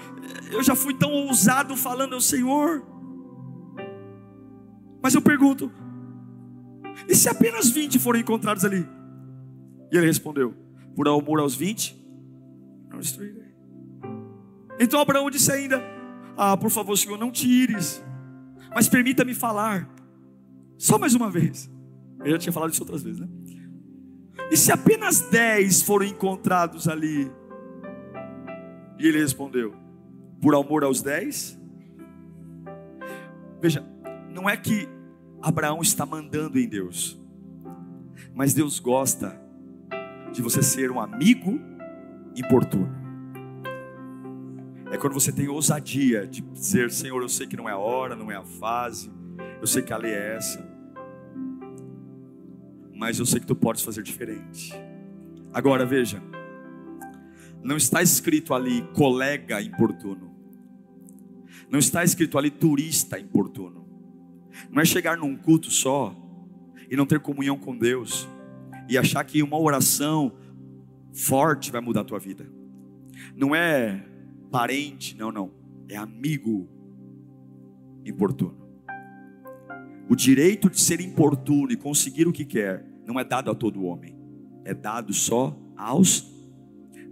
eu 0.51 0.61
já 0.61 0.75
fui 0.75 0.93
tão 0.93 1.11
ousado 1.11 1.75
falando 1.75 2.13
ao 2.13 2.21
Senhor. 2.21 2.85
Mas 5.01 5.15
eu 5.15 5.21
pergunto: 5.23 5.71
e 7.07 7.15
se 7.15 7.29
apenas 7.29 7.69
20 7.69 7.99
forem 7.99 8.21
encontrados 8.21 8.63
ali? 8.65 8.87
E 9.91 9.97
ele 9.97 10.05
respondeu: 10.05 10.53
Por 10.95 11.07
amor 11.07 11.39
aos 11.39 11.55
20, 11.55 11.95
não 12.89 12.99
destruirei. 12.99 13.55
Então 14.79 14.99
Abraão 14.99 15.29
disse 15.29 15.51
ainda: 15.51 15.81
Ah, 16.37 16.55
por 16.57 16.69
favor, 16.69 16.97
Senhor, 16.97 17.17
não 17.17 17.31
tires, 17.31 18.03
mas 18.73 18.89
permita-me 18.89 19.33
falar, 19.33 19.89
só 20.77 20.97
mais 20.97 21.13
uma 21.13 21.29
vez. 21.29 21.69
Eu 22.23 22.31
já 22.31 22.37
tinha 22.37 22.53
falado 22.53 22.71
isso 22.71 22.81
outras 22.81 23.03
vezes, 23.03 23.19
né? 23.19 23.27
E 24.51 24.57
se 24.57 24.71
apenas 24.71 25.21
10 25.21 25.81
foram 25.83 26.05
encontrados 26.05 26.87
ali? 26.87 27.31
E 28.99 29.07
ele 29.07 29.19
respondeu: 29.19 29.73
Por 30.41 30.55
amor 30.55 30.83
aos 30.83 31.01
10? 31.01 31.59
Veja, 33.61 33.85
não 34.29 34.49
é 34.49 34.55
que 34.57 34.87
Abraão 35.45 35.79
está 35.79 36.07
mandando 36.07 36.57
em 36.57 36.67
Deus. 36.67 37.21
Mas 38.33 38.51
Deus 38.51 38.79
gosta 38.79 39.39
de 40.33 40.41
você 40.41 40.63
ser 40.63 40.89
um 40.89 40.99
amigo 40.99 41.59
importuno. 42.35 42.91
É 44.89 44.97
quando 44.97 45.13
você 45.13 45.31
tem 45.31 45.47
ousadia 45.47 46.25
de 46.25 46.41
dizer: 46.41 46.89
Senhor, 46.89 47.21
eu 47.21 47.29
sei 47.29 47.45
que 47.45 47.55
não 47.55 47.69
é 47.69 47.73
a 47.73 47.77
hora, 47.77 48.15
não 48.15 48.31
é 48.31 48.35
a 48.35 48.43
fase, 48.43 49.11
eu 49.61 49.67
sei 49.67 49.83
que 49.83 49.93
a 49.93 49.97
lei 49.97 50.13
é 50.13 50.35
essa, 50.35 50.67
mas 52.91 53.19
eu 53.19 53.25
sei 53.25 53.39
que 53.39 53.45
tu 53.45 53.55
podes 53.55 53.83
fazer 53.83 54.01
diferente. 54.01 54.73
Agora 55.53 55.85
veja, 55.85 56.23
não 57.61 57.77
está 57.77 58.01
escrito 58.01 58.51
ali 58.51 58.81
colega 58.95 59.61
importuno, 59.61 60.35
não 61.69 61.77
está 61.77 62.03
escrito 62.03 62.35
ali 62.35 62.49
turista 62.49 63.19
importuno. 63.19 63.84
Não 64.69 64.81
é 64.81 64.85
chegar 64.85 65.17
num 65.17 65.35
culto 65.35 65.71
só 65.71 66.15
e 66.89 66.95
não 66.95 67.05
ter 67.05 67.19
comunhão 67.19 67.57
com 67.57 67.77
Deus 67.77 68.27
e 68.89 68.97
achar 68.97 69.23
que 69.23 69.41
uma 69.41 69.59
oração 69.59 70.33
forte 71.13 71.71
vai 71.71 71.81
mudar 71.81 72.01
a 72.01 72.05
tua 72.05 72.19
vida. 72.19 72.49
Não 73.35 73.55
é 73.55 74.05
parente, 74.51 75.17
não, 75.17 75.31
não. 75.31 75.51
É 75.89 75.95
amigo 75.95 76.67
importuno. 78.05 78.63
O 80.07 80.15
direito 80.15 80.69
de 80.69 80.79
ser 80.79 81.01
importuno 81.01 81.71
e 81.71 81.75
conseguir 81.75 82.27
o 82.27 82.33
que 82.33 82.45
quer 82.45 82.85
não 83.05 83.19
é 83.19 83.23
dado 83.23 83.49
a 83.49 83.55
todo 83.55 83.83
homem, 83.83 84.15
é 84.63 84.73
dado 84.73 85.13
só 85.13 85.57
aos. 85.75 86.31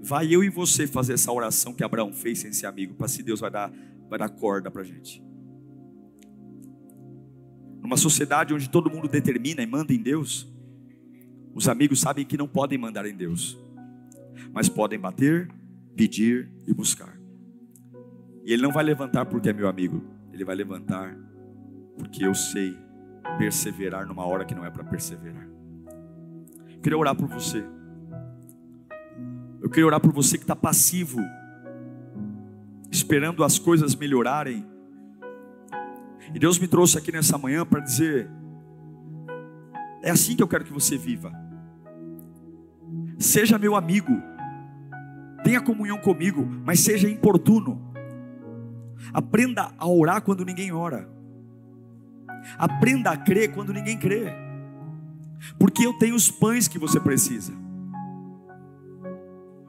Vai 0.02 0.34
eu 0.34 0.44
e 0.44 0.50
você 0.50 0.86
fazer 0.86 1.14
essa 1.14 1.32
oração 1.32 1.74
que 1.74 1.84
Abraão 1.84 2.14
fez 2.14 2.40
sem 2.40 2.52
ser 2.52 2.68
amigo, 2.68 2.94
para 2.94 3.08
se 3.08 3.24
Deus 3.24 3.40
vai 3.40 3.50
dar, 3.50 3.72
vai 4.10 4.20
dar 4.20 4.30
corda 4.30 4.70
para 4.70 4.84
gente 4.84 5.24
numa 7.84 7.98
sociedade 7.98 8.54
onde 8.54 8.70
todo 8.70 8.90
mundo 8.90 9.10
determina 9.10 9.62
e 9.62 9.68
manda 9.68 9.94
em 9.94 10.02
Deus, 10.02 10.50
os 11.54 11.68
amigos 11.68 12.00
sabem 12.00 12.26
que 12.26 12.38
não 12.38 12.48
podem 12.48 12.78
mandar 12.78 13.06
em 13.06 13.14
Deus, 13.14 13.60
mas 14.54 14.70
podem 14.70 14.98
bater, 14.98 15.52
pedir 15.94 16.50
e 16.66 16.74
buscar. 16.74 17.20
E 18.46 18.54
ele 18.54 18.62
não 18.62 18.72
vai 18.72 18.86
levantar 18.86 19.26
porque 19.26 19.50
é 19.50 19.54
meu 19.54 19.68
amigo, 19.68 20.02
ele 20.32 20.46
vai 20.46 20.56
levantar 20.56 21.14
porque 21.98 22.26
eu 22.26 22.34
sei 22.34 22.76
perseverar 23.38 24.08
numa 24.08 24.26
hora 24.26 24.46
que 24.46 24.56
não 24.56 24.66
é 24.66 24.72
para 24.72 24.86
perseverar. 24.86 25.48
Eu 26.70 26.82
queria 26.82 26.98
orar 26.98 27.16
por 27.16 27.28
você. 27.28 27.66
Eu 29.62 29.70
queria 29.70 29.86
orar 29.86 30.00
por 30.00 30.14
você 30.14 30.38
que 30.38 30.46
está 30.46 30.56
passivo, 30.56 31.20
esperando 32.90 33.44
as 33.44 33.60
coisas 33.60 33.94
melhorarem 33.94 34.73
e 36.34 36.40
Deus 36.40 36.60
me 36.60 36.68
trouxe 36.68 36.98
aqui 36.98 37.12
nessa 37.12 37.38
manhã 37.38 37.66
para 37.66 37.80
dizer: 37.80 38.30
é 40.04 40.12
assim 40.12 40.36
que 40.36 40.44
eu 40.44 40.48
quero 40.48 40.66
que 40.66 40.74
você 40.74 40.98
viva. 40.98 41.32
Seja 43.18 43.58
meu 43.58 43.76
amigo, 43.76 44.12
tenha 45.44 45.62
comunhão 45.62 45.98
comigo, 45.98 46.46
mas 46.66 46.82
seja 46.82 47.10
importuno. 47.10 47.94
Aprenda 49.14 49.74
a 49.78 49.88
orar 49.88 50.22
quando 50.22 50.46
ninguém 50.46 50.72
ora. 50.72 51.10
Aprenda 52.58 53.12
a 53.12 53.18
crer 53.18 53.54
quando 53.54 53.74
ninguém 53.74 53.98
crê. 53.98 54.34
Porque 55.58 55.86
eu 55.86 55.94
tenho 55.94 56.16
os 56.16 56.30
pães 56.30 56.68
que 56.68 56.80
você 56.80 57.00
precisa. 57.00 57.54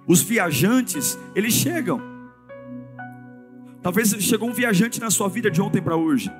Os 0.06 0.22
viajantes, 0.22 1.18
eles 1.34 1.54
chegam. 1.54 2.13
Talvez 3.84 4.08
chegou 4.20 4.48
um 4.48 4.52
viajante 4.54 4.98
na 4.98 5.10
sua 5.10 5.28
vida 5.28 5.50
de 5.50 5.60
ontem 5.60 5.82
para 5.82 5.94
hoje. 5.94 6.32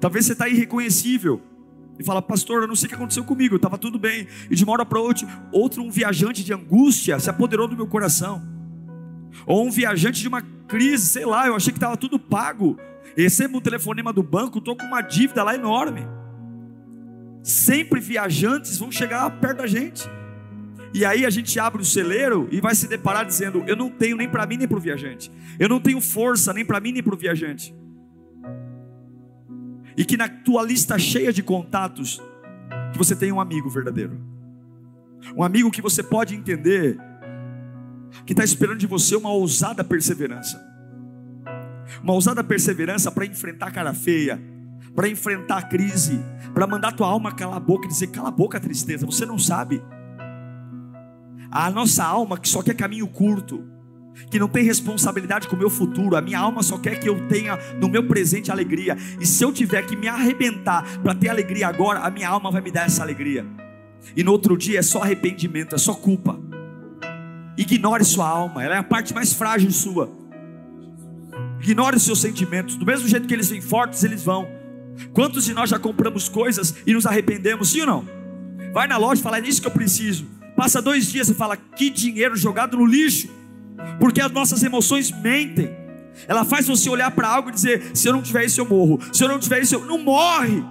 Talvez 0.00 0.26
você 0.26 0.32
está 0.32 0.48
irreconhecível. 0.48 1.40
E 1.96 2.02
fala, 2.02 2.20
pastor, 2.20 2.62
eu 2.62 2.66
não 2.66 2.74
sei 2.74 2.86
o 2.86 2.88
que 2.88 2.96
aconteceu 2.96 3.22
comigo, 3.22 3.54
estava 3.54 3.78
tudo 3.78 3.96
bem. 3.96 4.26
E 4.50 4.56
de 4.56 4.64
uma 4.64 4.72
hora 4.72 4.84
para 4.84 4.98
outra, 4.98 5.24
outro 5.52 5.84
um 5.84 5.92
viajante 5.92 6.42
de 6.42 6.52
angústia 6.52 7.20
se 7.20 7.30
apoderou 7.30 7.68
do 7.68 7.76
meu 7.76 7.86
coração. 7.86 8.42
Ou 9.46 9.64
um 9.64 9.70
viajante 9.70 10.20
de 10.20 10.26
uma 10.26 10.42
crise, 10.66 11.06
sei 11.06 11.24
lá, 11.24 11.46
eu 11.46 11.54
achei 11.54 11.72
que 11.72 11.76
estava 11.76 11.96
tudo 11.96 12.18
pago. 12.18 12.76
Recebo 13.16 13.58
um 13.58 13.60
telefonema 13.60 14.12
do 14.12 14.22
banco, 14.24 14.58
estou 14.58 14.76
com 14.76 14.84
uma 14.84 15.00
dívida 15.00 15.44
lá 15.44 15.54
enorme. 15.54 16.04
Sempre 17.40 18.00
viajantes 18.00 18.78
vão 18.78 18.90
chegar 18.90 19.30
perto 19.38 19.58
da 19.58 19.68
gente. 19.68 20.02
E 20.94 21.04
aí 21.04 21.26
a 21.26 21.30
gente 21.30 21.58
abre 21.58 21.82
o 21.82 21.84
celeiro 21.84 22.48
e 22.52 22.60
vai 22.60 22.74
se 22.74 22.86
deparar 22.86 23.26
dizendo: 23.26 23.64
Eu 23.66 23.76
não 23.76 23.90
tenho 23.90 24.16
nem 24.16 24.28
para 24.28 24.46
mim 24.46 24.56
nem 24.56 24.68
para 24.68 24.78
o 24.78 24.80
viajante. 24.80 25.30
Eu 25.58 25.68
não 25.68 25.80
tenho 25.80 26.00
força 26.00 26.52
nem 26.52 26.64
para 26.64 26.80
mim 26.80 26.92
nem 26.92 27.02
para 27.02 27.14
o 27.14 27.18
viajante 27.18 27.74
e 29.96 30.04
que 30.04 30.16
na 30.16 30.28
tua 30.28 30.62
lista 30.62 30.98
cheia 30.98 31.32
de 31.32 31.42
contatos, 31.42 32.20
que 32.92 32.98
você 32.98 33.14
tenha 33.14 33.34
um 33.34 33.40
amigo 33.40 33.68
verdadeiro. 33.68 34.20
Um 35.36 35.42
amigo 35.42 35.70
que 35.70 35.82
você 35.82 36.02
pode 36.02 36.34
entender 36.34 36.98
que 38.26 38.32
está 38.32 38.44
esperando 38.44 38.78
de 38.78 38.86
você 38.86 39.16
uma 39.16 39.30
ousada 39.30 39.82
perseverança. 39.82 40.60
Uma 42.02 42.12
ousada 42.12 42.42
perseverança 42.42 43.10
para 43.10 43.24
enfrentar 43.24 43.68
a 43.68 43.70
cara 43.70 43.94
feia, 43.94 44.40
para 44.94 45.08
enfrentar 45.08 45.58
a 45.58 45.62
crise, 45.62 46.20
para 46.52 46.66
mandar 46.66 46.92
tua 46.92 47.06
alma 47.06 47.32
calar 47.32 47.56
a 47.56 47.60
boca 47.60 47.86
e 47.86 47.88
dizer: 47.88 48.08
cala 48.08 48.28
a 48.28 48.32
boca, 48.32 48.60
tristeza, 48.60 49.06
você 49.06 49.24
não 49.24 49.38
sabe. 49.38 49.82
A 51.54 51.70
nossa 51.70 52.02
alma 52.02 52.36
que 52.36 52.48
só 52.48 52.64
quer 52.64 52.74
caminho 52.74 53.06
curto, 53.06 53.62
que 54.28 54.40
não 54.40 54.48
tem 54.48 54.64
responsabilidade 54.64 55.46
com 55.46 55.54
o 55.54 55.58
meu 55.58 55.70
futuro, 55.70 56.16
a 56.16 56.20
minha 56.20 56.40
alma 56.40 56.64
só 56.64 56.76
quer 56.76 56.98
que 56.98 57.08
eu 57.08 57.28
tenha 57.28 57.56
no 57.80 57.88
meu 57.88 58.08
presente 58.08 58.50
alegria, 58.50 58.96
e 59.20 59.24
se 59.24 59.44
eu 59.44 59.52
tiver 59.52 59.86
que 59.86 59.94
me 59.94 60.08
arrebentar 60.08 60.84
para 60.98 61.14
ter 61.14 61.28
alegria 61.28 61.68
agora, 61.68 62.00
a 62.00 62.10
minha 62.10 62.28
alma 62.28 62.50
vai 62.50 62.60
me 62.60 62.72
dar 62.72 62.86
essa 62.86 63.04
alegria, 63.04 63.46
e 64.16 64.24
no 64.24 64.32
outro 64.32 64.56
dia 64.56 64.80
é 64.80 64.82
só 64.82 65.00
arrependimento, 65.00 65.76
é 65.76 65.78
só 65.78 65.94
culpa. 65.94 66.40
Ignore 67.56 68.04
sua 68.04 68.28
alma, 68.28 68.64
ela 68.64 68.74
é 68.74 68.78
a 68.78 68.82
parte 68.82 69.14
mais 69.14 69.32
frágil 69.32 69.70
sua. 69.70 70.10
Ignore 71.60 71.94
os 71.94 72.02
seus 72.02 72.20
sentimentos, 72.20 72.74
do 72.74 72.84
mesmo 72.84 73.06
jeito 73.06 73.28
que 73.28 73.32
eles 73.32 73.48
vêm 73.48 73.60
fortes, 73.60 74.02
eles 74.02 74.24
vão. 74.24 74.48
Quantos 75.12 75.44
de 75.44 75.54
nós 75.54 75.70
já 75.70 75.78
compramos 75.78 76.28
coisas 76.28 76.74
e 76.84 76.92
nos 76.92 77.06
arrependemos, 77.06 77.70
sim 77.70 77.82
ou 77.82 77.86
não? 77.86 78.04
Vai 78.72 78.88
na 78.88 78.96
loja 78.96 79.20
e 79.20 79.22
fala, 79.22 79.38
é 79.38 79.40
isso 79.40 79.60
que 79.60 79.68
eu 79.68 79.72
preciso. 79.72 80.33
Passa 80.56 80.80
dois 80.80 81.10
dias 81.10 81.28
e 81.28 81.34
fala, 81.34 81.56
que 81.56 81.90
dinheiro 81.90 82.36
jogado 82.36 82.76
no 82.76 82.86
lixo 82.86 83.28
porque 83.98 84.20
as 84.20 84.30
nossas 84.30 84.62
emoções 84.62 85.10
mentem. 85.10 85.70
Ela 86.28 86.44
faz 86.44 86.66
você 86.66 86.88
olhar 86.88 87.10
para 87.10 87.28
algo 87.28 87.50
e 87.50 87.52
dizer: 87.52 87.90
se 87.94 88.08
eu 88.08 88.12
não 88.12 88.22
tiver 88.22 88.44
isso, 88.44 88.60
eu 88.60 88.68
morro. 88.68 89.00
Se 89.12 89.24
eu 89.24 89.28
não 89.28 89.38
tiver 89.38 89.62
isso, 89.62 89.74
eu 89.74 89.84
não 89.84 89.98
morre. 89.98 90.64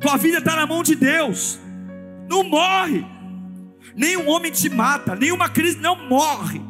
Tua 0.00 0.16
vida 0.16 0.38
está 0.38 0.56
na 0.56 0.66
mão 0.66 0.82
de 0.82 0.94
Deus. 0.94 1.58
Não 2.28 2.42
morre. 2.42 3.04
Nenhum 3.94 4.28
homem 4.28 4.50
te 4.50 4.68
mata, 4.68 5.16
nenhuma 5.16 5.48
crise 5.48 5.78
não 5.78 6.08
morre. 6.08 6.60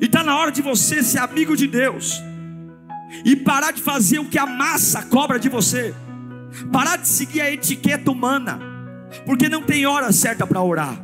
E 0.00 0.06
está 0.06 0.22
na 0.22 0.36
hora 0.36 0.50
de 0.50 0.62
você 0.62 1.02
ser 1.02 1.18
amigo 1.18 1.56
de 1.56 1.66
Deus 1.66 2.22
e 3.24 3.36
parar 3.36 3.70
de 3.70 3.80
fazer 3.80 4.18
o 4.18 4.24
que 4.24 4.38
a 4.38 4.46
massa 4.46 5.02
cobra 5.02 5.38
de 5.38 5.48
você, 5.48 5.94
parar 6.72 6.96
de 6.96 7.06
seguir 7.06 7.42
a 7.42 7.50
etiqueta 7.50 8.10
humana, 8.10 8.58
porque 9.24 9.48
não 9.48 9.62
tem 9.62 9.86
hora 9.86 10.10
certa 10.10 10.44
para 10.46 10.60
orar, 10.60 10.98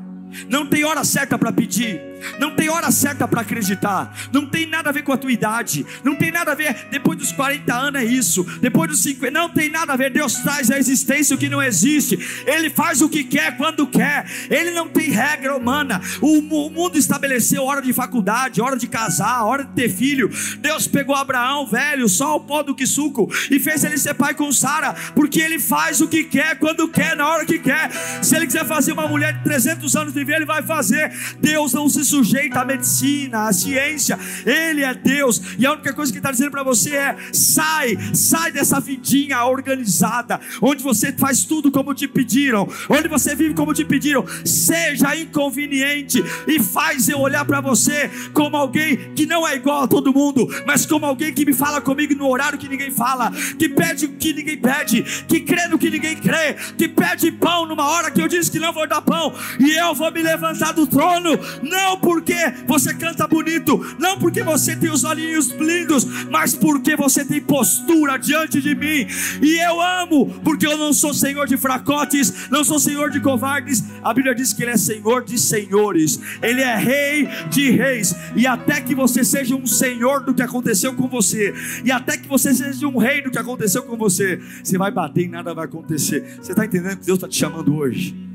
não 0.49 0.67
tem 0.67 0.85
hora 0.85 1.05
certa 1.05 1.39
para 1.39 1.53
pedir, 1.53 2.01
não 2.39 2.55
tem 2.55 2.69
hora 2.69 2.91
certa 2.91 3.27
para 3.27 3.41
acreditar. 3.41 4.15
Não 4.33 4.47
tem 4.47 4.67
nada 4.67 4.91
a 4.91 4.93
ver 4.93 5.03
com 5.03 5.13
a 5.13 5.17
tua 5.17 5.33
idade. 5.33 5.87
Não 6.05 6.15
tem 6.15 6.31
nada 6.31 6.53
a 6.53 6.55
ver. 6.55 6.89
Depois 6.91 7.19
dos 7.19 7.33
40 7.33 7.75
anos 7.75 8.01
é 8.01 8.05
isso. 8.05 8.45
Depois 8.61 8.91
dos 8.91 9.03
50. 9.03 9.31
Não 9.31 9.49
tem 9.49 9.69
nada 9.69 9.93
a 9.93 9.97
ver. 9.97 10.11
Deus 10.11 10.35
traz 10.35 10.71
a 10.71 10.79
existência 10.79 11.35
o 11.35 11.39
que 11.39 11.49
não 11.49 11.63
existe. 11.63 12.19
Ele 12.47 12.71
faz 12.71 13.03
o 13.03 13.09
que 13.09 13.25
quer 13.25 13.57
quando 13.57 13.87
quer. 13.87 14.27
Ele 14.51 14.71
não 14.71 14.89
tem 14.89 15.11
regra 15.11 15.57
humana. 15.57 16.01
O, 16.21 16.41
mundo 16.41 16.97
estabeleceu 16.97 17.65
hora 17.65 17.83
de 17.83 17.93
faculdade, 17.93 18.61
hora 18.61 18.77
de 18.77 18.87
casar, 18.87 19.45
hora 19.45 19.65
de 19.65 19.73
ter 19.73 19.89
filho. 19.89 20.31
Deus 20.59 20.87
pegou 20.87 21.15
Abraão, 21.15 21.67
velho, 21.67 22.09
só 22.09 22.37
o 22.37 22.41
pó 22.41 22.63
do 22.63 22.75
que 22.75 22.87
suco, 22.87 23.31
e 23.51 23.59
fez 23.59 23.85
ele 23.85 23.99
ser 23.99 24.15
pai 24.15 24.35
com 24.35 24.53
Sara. 24.53 24.95
Porque 25.15 25.41
ele 25.41 25.59
faz 25.59 26.01
o 26.01 26.09
que 26.09 26.25
quer 26.25 26.59
quando 26.59 26.89
quer, 26.89 27.17
na 27.17 27.29
hora 27.29 27.45
que 27.45 27.59
quer. 27.59 27.91
Se 28.23 28.37
ele 28.37 28.47
quiser 28.47 28.65
fazer 28.67 28.93
uma 28.93 29.09
mulher 29.09 29.35
de 29.35 29.45
300 29.45 29.97
anos 29.97 30.15
viver, 30.15 30.37
ele 30.37 30.45
vai 30.45 30.63
fazer. 30.63 31.13
Deus 31.41 31.73
não 31.73 31.89
se 31.89 32.05
sujeita 32.11 32.61
à 32.61 32.65
medicina, 32.65 33.49
à 33.49 33.53
ciência, 33.53 34.19
Ele 34.45 34.83
é 34.83 34.93
Deus, 34.95 35.41
e 35.59 35.65
a 35.65 35.73
única 35.73 35.93
coisa 35.93 36.13
que 36.13 36.19
está 36.19 36.31
dizendo 36.31 36.51
para 36.51 36.63
você 36.63 36.97
é: 36.97 37.17
sai, 37.33 37.97
sai 38.13 38.51
dessa 38.51 38.81
vidinha 38.81 39.45
organizada, 39.45 40.41
onde 40.61 40.83
você 40.83 41.13
faz 41.13 41.45
tudo 41.45 41.71
como 41.71 41.95
te 41.95 42.09
pediram, 42.09 42.69
onde 42.89 43.09
você 43.09 43.35
vive 43.35 43.55
como 43.55 43.73
te 43.73 43.85
pediram, 43.85 44.25
seja 44.45 45.17
inconveniente 45.17 46.23
e 46.47 46.61
faz 46.61 47.09
eu 47.09 47.21
olhar 47.21 47.45
para 47.45 47.61
você 47.61 48.11
como 48.33 48.57
alguém 48.57 49.15
que 49.15 49.27
não 49.27 49.47
é 49.47 49.57
igual 49.57 49.85
a 49.85 49.89
todo 49.89 50.13
mundo, 50.13 50.49
mas 50.67 50.85
como 50.85 51.07
alguém 51.07 51.33
que 51.33 51.45
me 51.45 51.53
fala 51.53 51.81
comigo 51.81 52.15
no 52.15 52.29
horário 52.29 52.59
que 52.59 52.69
ninguém 52.69 52.91
fala, 52.91 53.31
que 53.59 53.69
pede 53.69 54.07
o 54.07 54.13
que 54.13 54.33
ninguém 54.33 54.59
pede, 54.59 55.03
que 55.29 55.41
crê 55.41 55.69
no 55.69 55.79
que 55.79 55.91
ninguém 55.91 56.17
crê, 56.17 56.55
que 56.77 56.89
pede 56.89 57.31
pão 57.31 57.67
numa 57.67 57.89
hora 57.89 58.11
que 58.11 58.21
eu 58.21 58.29
disse 58.29 58.51
que 58.51 58.59
não 58.59 58.73
vou 58.73 58.87
dar 58.87 59.03
pão, 59.03 59.33
e 59.59 59.71
eu 59.77 59.95
vou 59.95 60.11
me 60.11 60.23
levantar 60.23 60.73
do 60.73 60.87
trono, 60.87 61.39
não 61.63 62.00
porque 62.01 62.35
você 62.67 62.95
canta 62.95 63.27
bonito, 63.27 63.97
não 63.99 64.19
porque 64.19 64.43
você 64.43 64.77
tem 64.77 64.91
os 64.91 65.05
olhinhos 65.05 65.49
lindos, 65.51 66.05
mas 66.31 66.55
porque 66.55 66.97
você 66.97 67.25
tem 67.25 67.41
postura 67.41 68.17
diante 68.19 68.61
de 68.61 68.75
mim. 68.75 69.07
E 69.43 69.59
eu 69.61 69.81
amo, 69.81 70.27
porque 70.43 70.67
eu 70.67 70.77
não 70.77 70.93
sou 70.93 71.13
senhor 71.13 71.47
de 71.47 71.57
fracotes, 71.57 72.49
não 72.51 72.65
sou 72.65 72.79
senhor 72.79 73.11
de 73.11 73.21
covardes. 73.21 73.85
A 74.03 74.13
Bíblia 74.13 74.35
diz 74.35 74.53
que 74.53 74.63
Ele 74.63 74.73
é 74.73 74.77
senhor 74.77 75.25
de 75.25 75.39
senhores, 75.39 76.21
Ele 76.43 76.63
é 76.63 76.77
rei 76.77 77.29
de 77.51 77.71
reis. 77.71 78.15
E 78.35 78.47
até 78.47 78.81
que 78.81 78.95
você 78.95 79.25
seja 79.25 79.55
um 79.55 79.67
senhor 79.67 80.25
do 80.25 80.35
que 80.35 80.43
aconteceu 80.43 80.95
com 80.95 81.09
você, 81.09 81.55
e 81.85 81.93
até 81.93 82.17
que 82.17 82.29
você 82.29 82.55
seja 82.55 82.87
um 82.87 82.99
rei 82.99 83.23
do 83.23 83.31
que 83.31 83.39
aconteceu 83.39 83.83
com 83.83 83.97
você, 83.97 84.41
você 84.63 84.79
vai 84.79 84.91
bater 84.91 85.25
e 85.25 85.29
nada 85.29 85.55
vai 85.55 85.65
acontecer. 85.65 86.39
Você 86.41 86.53
está 86.53 86.65
entendendo 86.65 86.99
que 86.99 87.07
Deus 87.07 87.17
está 87.17 87.29
te 87.29 87.37
chamando 87.37 87.75
hoje? 87.77 88.30